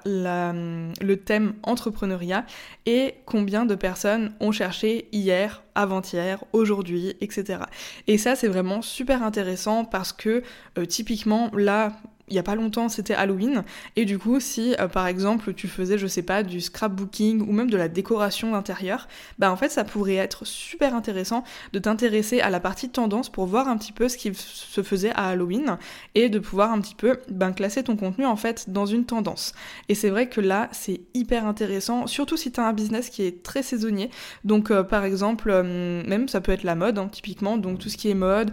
le 1.03 1.17
thème 1.17 1.53
entrepreneuriat 1.63 2.45
et 2.85 3.15
combien 3.25 3.65
de 3.65 3.75
personnes 3.75 4.33
ont 4.39 4.51
cherché 4.51 5.07
hier, 5.11 5.63
avant-hier, 5.75 6.43
aujourd'hui, 6.53 7.15
etc. 7.21 7.59
Et 8.07 8.17
ça, 8.17 8.35
c'est 8.35 8.47
vraiment 8.47 8.81
super 8.81 9.23
intéressant 9.23 9.85
parce 9.85 10.13
que 10.13 10.43
euh, 10.77 10.85
typiquement, 10.85 11.51
là, 11.53 11.93
il 12.29 12.35
y 12.35 12.39
a 12.39 12.43
pas 12.43 12.55
longtemps, 12.55 12.87
c'était 12.87 13.13
Halloween. 13.13 13.63
Et 13.95 14.05
du 14.05 14.17
coup, 14.17 14.39
si 14.39 14.75
euh, 14.79 14.87
par 14.87 15.07
exemple 15.07 15.53
tu 15.53 15.67
faisais, 15.67 15.97
je 15.97 16.07
sais 16.07 16.21
pas, 16.21 16.43
du 16.43 16.61
scrapbooking 16.61 17.41
ou 17.41 17.51
même 17.51 17.69
de 17.69 17.75
la 17.75 17.89
décoration 17.89 18.51
d'intérieur, 18.51 19.07
bah 19.39 19.51
en 19.51 19.57
fait 19.57 19.69
ça 19.69 19.83
pourrait 19.83 20.15
être 20.15 20.45
super 20.45 20.95
intéressant 20.95 21.43
de 21.73 21.79
t'intéresser 21.79 22.39
à 22.39 22.49
la 22.49 22.59
partie 22.59 22.89
tendance 22.89 23.29
pour 23.29 23.45
voir 23.45 23.67
un 23.67 23.77
petit 23.77 23.91
peu 23.91 24.07
ce 24.07 24.17
qui 24.17 24.33
se 24.33 24.81
faisait 24.83 25.11
à 25.11 25.29
Halloween 25.29 25.77
et 26.15 26.29
de 26.29 26.39
pouvoir 26.39 26.71
un 26.71 26.79
petit 26.79 26.95
peu 26.95 27.19
ben, 27.29 27.51
classer 27.51 27.83
ton 27.83 27.97
contenu 27.97 28.25
en 28.25 28.37
fait 28.37 28.69
dans 28.69 28.85
une 28.85 29.05
tendance. 29.05 29.53
Et 29.89 29.95
c'est 29.95 30.09
vrai 30.09 30.29
que 30.29 30.39
là, 30.39 30.69
c'est 30.71 31.01
hyper 31.13 31.45
intéressant, 31.45 32.07
surtout 32.07 32.37
si 32.37 32.51
tu 32.51 32.59
as 32.59 32.65
un 32.65 32.73
business 32.73 33.09
qui 33.09 33.23
est 33.23 33.43
très 33.43 33.63
saisonnier. 33.63 34.09
Donc 34.45 34.71
euh, 34.71 34.83
par 34.83 35.03
exemple, 35.03 35.49
euh, 35.49 36.03
même 36.07 36.29
ça 36.29 36.39
peut 36.39 36.53
être 36.53 36.63
la 36.63 36.75
mode, 36.75 36.97
hein, 36.97 37.09
typiquement, 37.11 37.57
donc 37.57 37.79
tout 37.79 37.89
ce 37.89 37.97
qui 37.97 38.09
est 38.09 38.13
mode, 38.13 38.51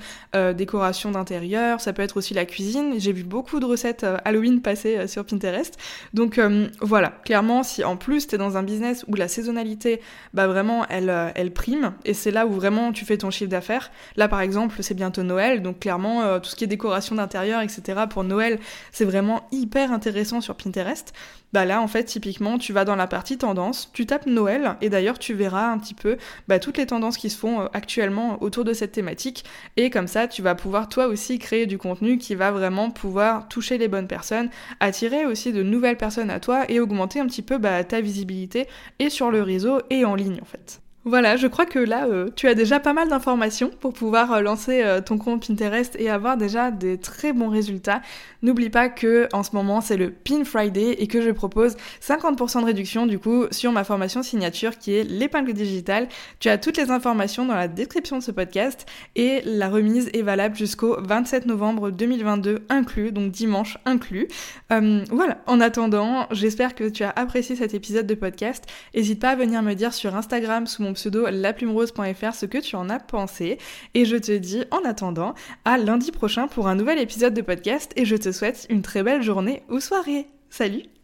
décoration 0.57 1.11
d'intérieur, 1.11 1.81
ça 1.81 1.93
peut 1.93 2.03
être 2.03 2.17
aussi 2.17 2.35
la 2.35 2.45
cuisine. 2.45 2.95
J'ai 2.99 3.13
vu 3.13 3.25
beaucoup 3.25 3.60
de 3.61 3.67
recettes 3.67 4.05
euh, 4.05 4.17
Halloween 4.25 4.61
passées 4.61 4.97
euh, 4.97 5.07
sur 5.07 5.25
Pinterest. 5.25 5.79
Donc 6.15 6.39
euh, 6.39 6.69
voilà, 6.81 7.13
clairement, 7.25 7.63
si 7.63 7.85
en 7.85 7.97
plus 7.97 8.27
tu 8.27 8.35
es 8.35 8.39
dans 8.39 8.57
un 8.57 8.63
business 8.63 9.05
où 9.09 9.15
la 9.15 9.29
saisonnalité, 9.29 10.01
bah 10.35 10.47
vraiment, 10.47 10.87
elle, 10.89 11.13
elle 11.35 11.53
prime, 11.53 11.93
et 12.05 12.15
c'est 12.15 12.31
là 12.31 12.47
où 12.47 12.53
vraiment 12.53 12.93
tu 12.93 13.05
fais 13.05 13.19
ton 13.19 13.31
chiffre 13.31 13.51
d'affaires. 13.51 13.91
Là, 14.17 14.29
par 14.29 14.41
exemple, 14.41 14.77
c'est 14.81 14.95
bientôt 14.95 15.23
Noël, 15.23 15.63
donc 15.63 15.81
clairement, 15.81 16.41
tout 16.41 16.51
ce 16.51 16.57
qui 16.57 16.65
est 16.65 16.67
décoration 16.67 17.15
d'intérieur, 17.15 17.61
etc., 17.61 18.01
pour 18.09 18.25
Noël, 18.25 18.59
c'est 18.93 19.05
vraiment 19.05 19.47
hyper 19.53 19.93
intéressant 19.93 20.41
sur 20.41 20.57
Pinterest 20.57 21.13
bah 21.53 21.65
là 21.65 21.81
en 21.81 21.89
fait 21.89 22.05
typiquement 22.05 22.59
tu 22.59 22.73
vas 22.73 22.85
dans 22.85 22.97
la 22.97 23.07
partie 23.07 23.39
tendance, 23.39 23.91
tu 23.93 24.07
tapes 24.07 24.27
Noël 24.27 24.77
et 24.81 24.89
d'ailleurs 24.89 25.19
tu 25.19 25.35
verras 25.35 25.71
un 25.71 25.79
petit 25.79 25.95
peu 25.95 26.17
bah, 26.49 26.59
toutes 26.59 26.79
les 26.79 26.87
tendances 26.87 27.17
qui 27.17 27.31
se 27.31 27.39
font 27.39 27.63
euh, 27.63 27.67
actuellement 27.73 28.43
autour 28.43 28.65
de 28.65 28.73
cette 28.73 28.93
thématique 28.93 29.45
et 29.77 29.91
comme 29.91 30.07
ça 30.07 30.29
tu 30.29 30.43
vas 30.43 30.55
pouvoir 30.55 30.89
toi 30.89 31.07
aussi 31.07 31.39
créer 31.39 31.67
du 31.67 31.79
contenu 31.79 32.19
qui 32.19 32.35
va 32.35 32.51
vraiment 32.51 32.91
pouvoir 32.91 33.49
toucher 33.49 33.79
les 33.79 33.89
bonnes 33.89 34.09
personnes, 34.09 34.51
attirer 34.81 35.27
aussi 35.27 35.53
de 35.53 35.63
nouvelles 35.63 35.97
personnes 35.97 36.31
à 36.31 36.41
toi 36.41 36.71
et 36.71 36.81
augmenter 36.81 37.21
un 37.21 37.27
petit 37.27 37.43
peu 37.43 37.59
bah, 37.59 37.83
ta 37.85 38.01
visibilité 38.01 38.67
et 38.99 39.11
sur 39.11 39.31
le 39.31 39.43
réseau 39.43 39.81
et 39.91 40.05
en 40.05 40.15
ligne 40.15 40.41
en 40.41 40.47
fait. 40.47 40.80
Voilà, 41.07 41.39
je 41.39 41.47
crois 41.47 41.65
que 41.65 41.79
là, 41.79 42.07
euh, 42.09 42.29
tu 42.37 42.47
as 42.47 42.55
déjà 42.55 42.79
pas 42.79 42.93
mal 42.93 43.09
d'informations 43.09 43.71
pour 43.81 43.95
pouvoir 43.95 44.35
euh, 44.35 44.43
lancer 44.43 44.83
euh, 44.83 45.01
ton 45.01 45.17
compte 45.17 45.47
Pinterest 45.47 45.97
et 45.99 46.11
avoir 46.11 46.37
déjà 46.37 46.71
des 46.71 46.99
très 46.99 47.33
bons 47.33 47.49
résultats. 47.49 48.03
N'oublie 48.43 48.69
pas 48.69 48.91
que 48.91 49.27
en 49.33 49.43
ce 49.43 49.53
moment, 49.57 49.81
c'est 49.81 49.97
le 49.97 50.11
Pin 50.11 50.45
Friday 50.45 50.97
et 50.99 51.07
que 51.07 51.23
je 51.23 51.31
propose 51.31 51.79
50% 52.03 52.61
de 52.61 52.67
réduction 52.67 53.07
du 53.07 53.19
coup 53.19 53.47
sur 53.51 53.73
ma 53.73 53.83
formation 53.83 54.23
signature 54.23 54.77
qui 54.77 54.93
est 54.95 55.05
l'épingle 55.05 55.55
digitale. 55.55 56.07
Tu 56.39 56.51
as 56.51 56.59
toutes 56.59 56.77
les 56.77 56.91
informations 56.91 57.47
dans 57.47 57.55
la 57.55 57.69
description 57.69 58.19
de 58.19 58.23
ce 58.23 58.31
podcast 58.31 58.85
et 59.17 59.41
la 59.47 59.71
remise 59.71 60.11
est 60.13 60.23
valable 60.23 60.55
jusqu'au 60.55 60.99
27 61.01 61.47
novembre 61.47 61.91
2022 61.91 62.67
inclus, 62.69 63.11
donc 63.11 63.33
dimanche 63.33 63.79
inclus. 63.87 64.29
voilà, 64.69 65.39
en 65.47 65.61
attendant, 65.63 66.27
j'espère 66.31 66.75
que 66.75 66.91
tu 66.91 67.05
as 67.05 67.11
apprécié 67.11 67.57
cet 67.57 67.73
épisode 67.73 68.07
de 68.07 68.15
podcast. 68.15 68.65
N'hésite 68.95 69.21
pas 69.21 69.31
à 69.31 69.37
venir 69.37 69.63
me 69.63 69.73
dire 69.73 69.95
sur 69.95 70.15
Instagram 70.15 70.67
sous 70.67 70.90
pseudo 70.93 71.27
laplumerose.fr 71.31 72.35
ce 72.35 72.47
que 72.47 72.59
tu 72.59 72.77
en 72.77 72.89
as 72.91 73.01
pensé. 73.01 73.59
Et 73.95 74.05
je 74.05 74.17
te 74.17 74.37
dis 74.37 74.65
en 74.71 74.85
attendant 74.85 75.35
à 75.65 75.79
lundi 75.79 76.13
prochain 76.13 76.49
pour 76.49 76.69
un 76.69 76.75
nouvel 76.75 76.99
épisode 76.99 77.35
de 77.35 77.43
podcast 77.43 77.93
et 77.97 78.05
je 78.05 78.17
te 78.17 78.33
souhaite 78.33 78.67
une 78.71 78.83
très 78.83 79.03
belle 79.03 79.23
journée 79.23 79.63
ou 79.69 79.81
soirée. 79.81 80.27
Salut 80.51 81.00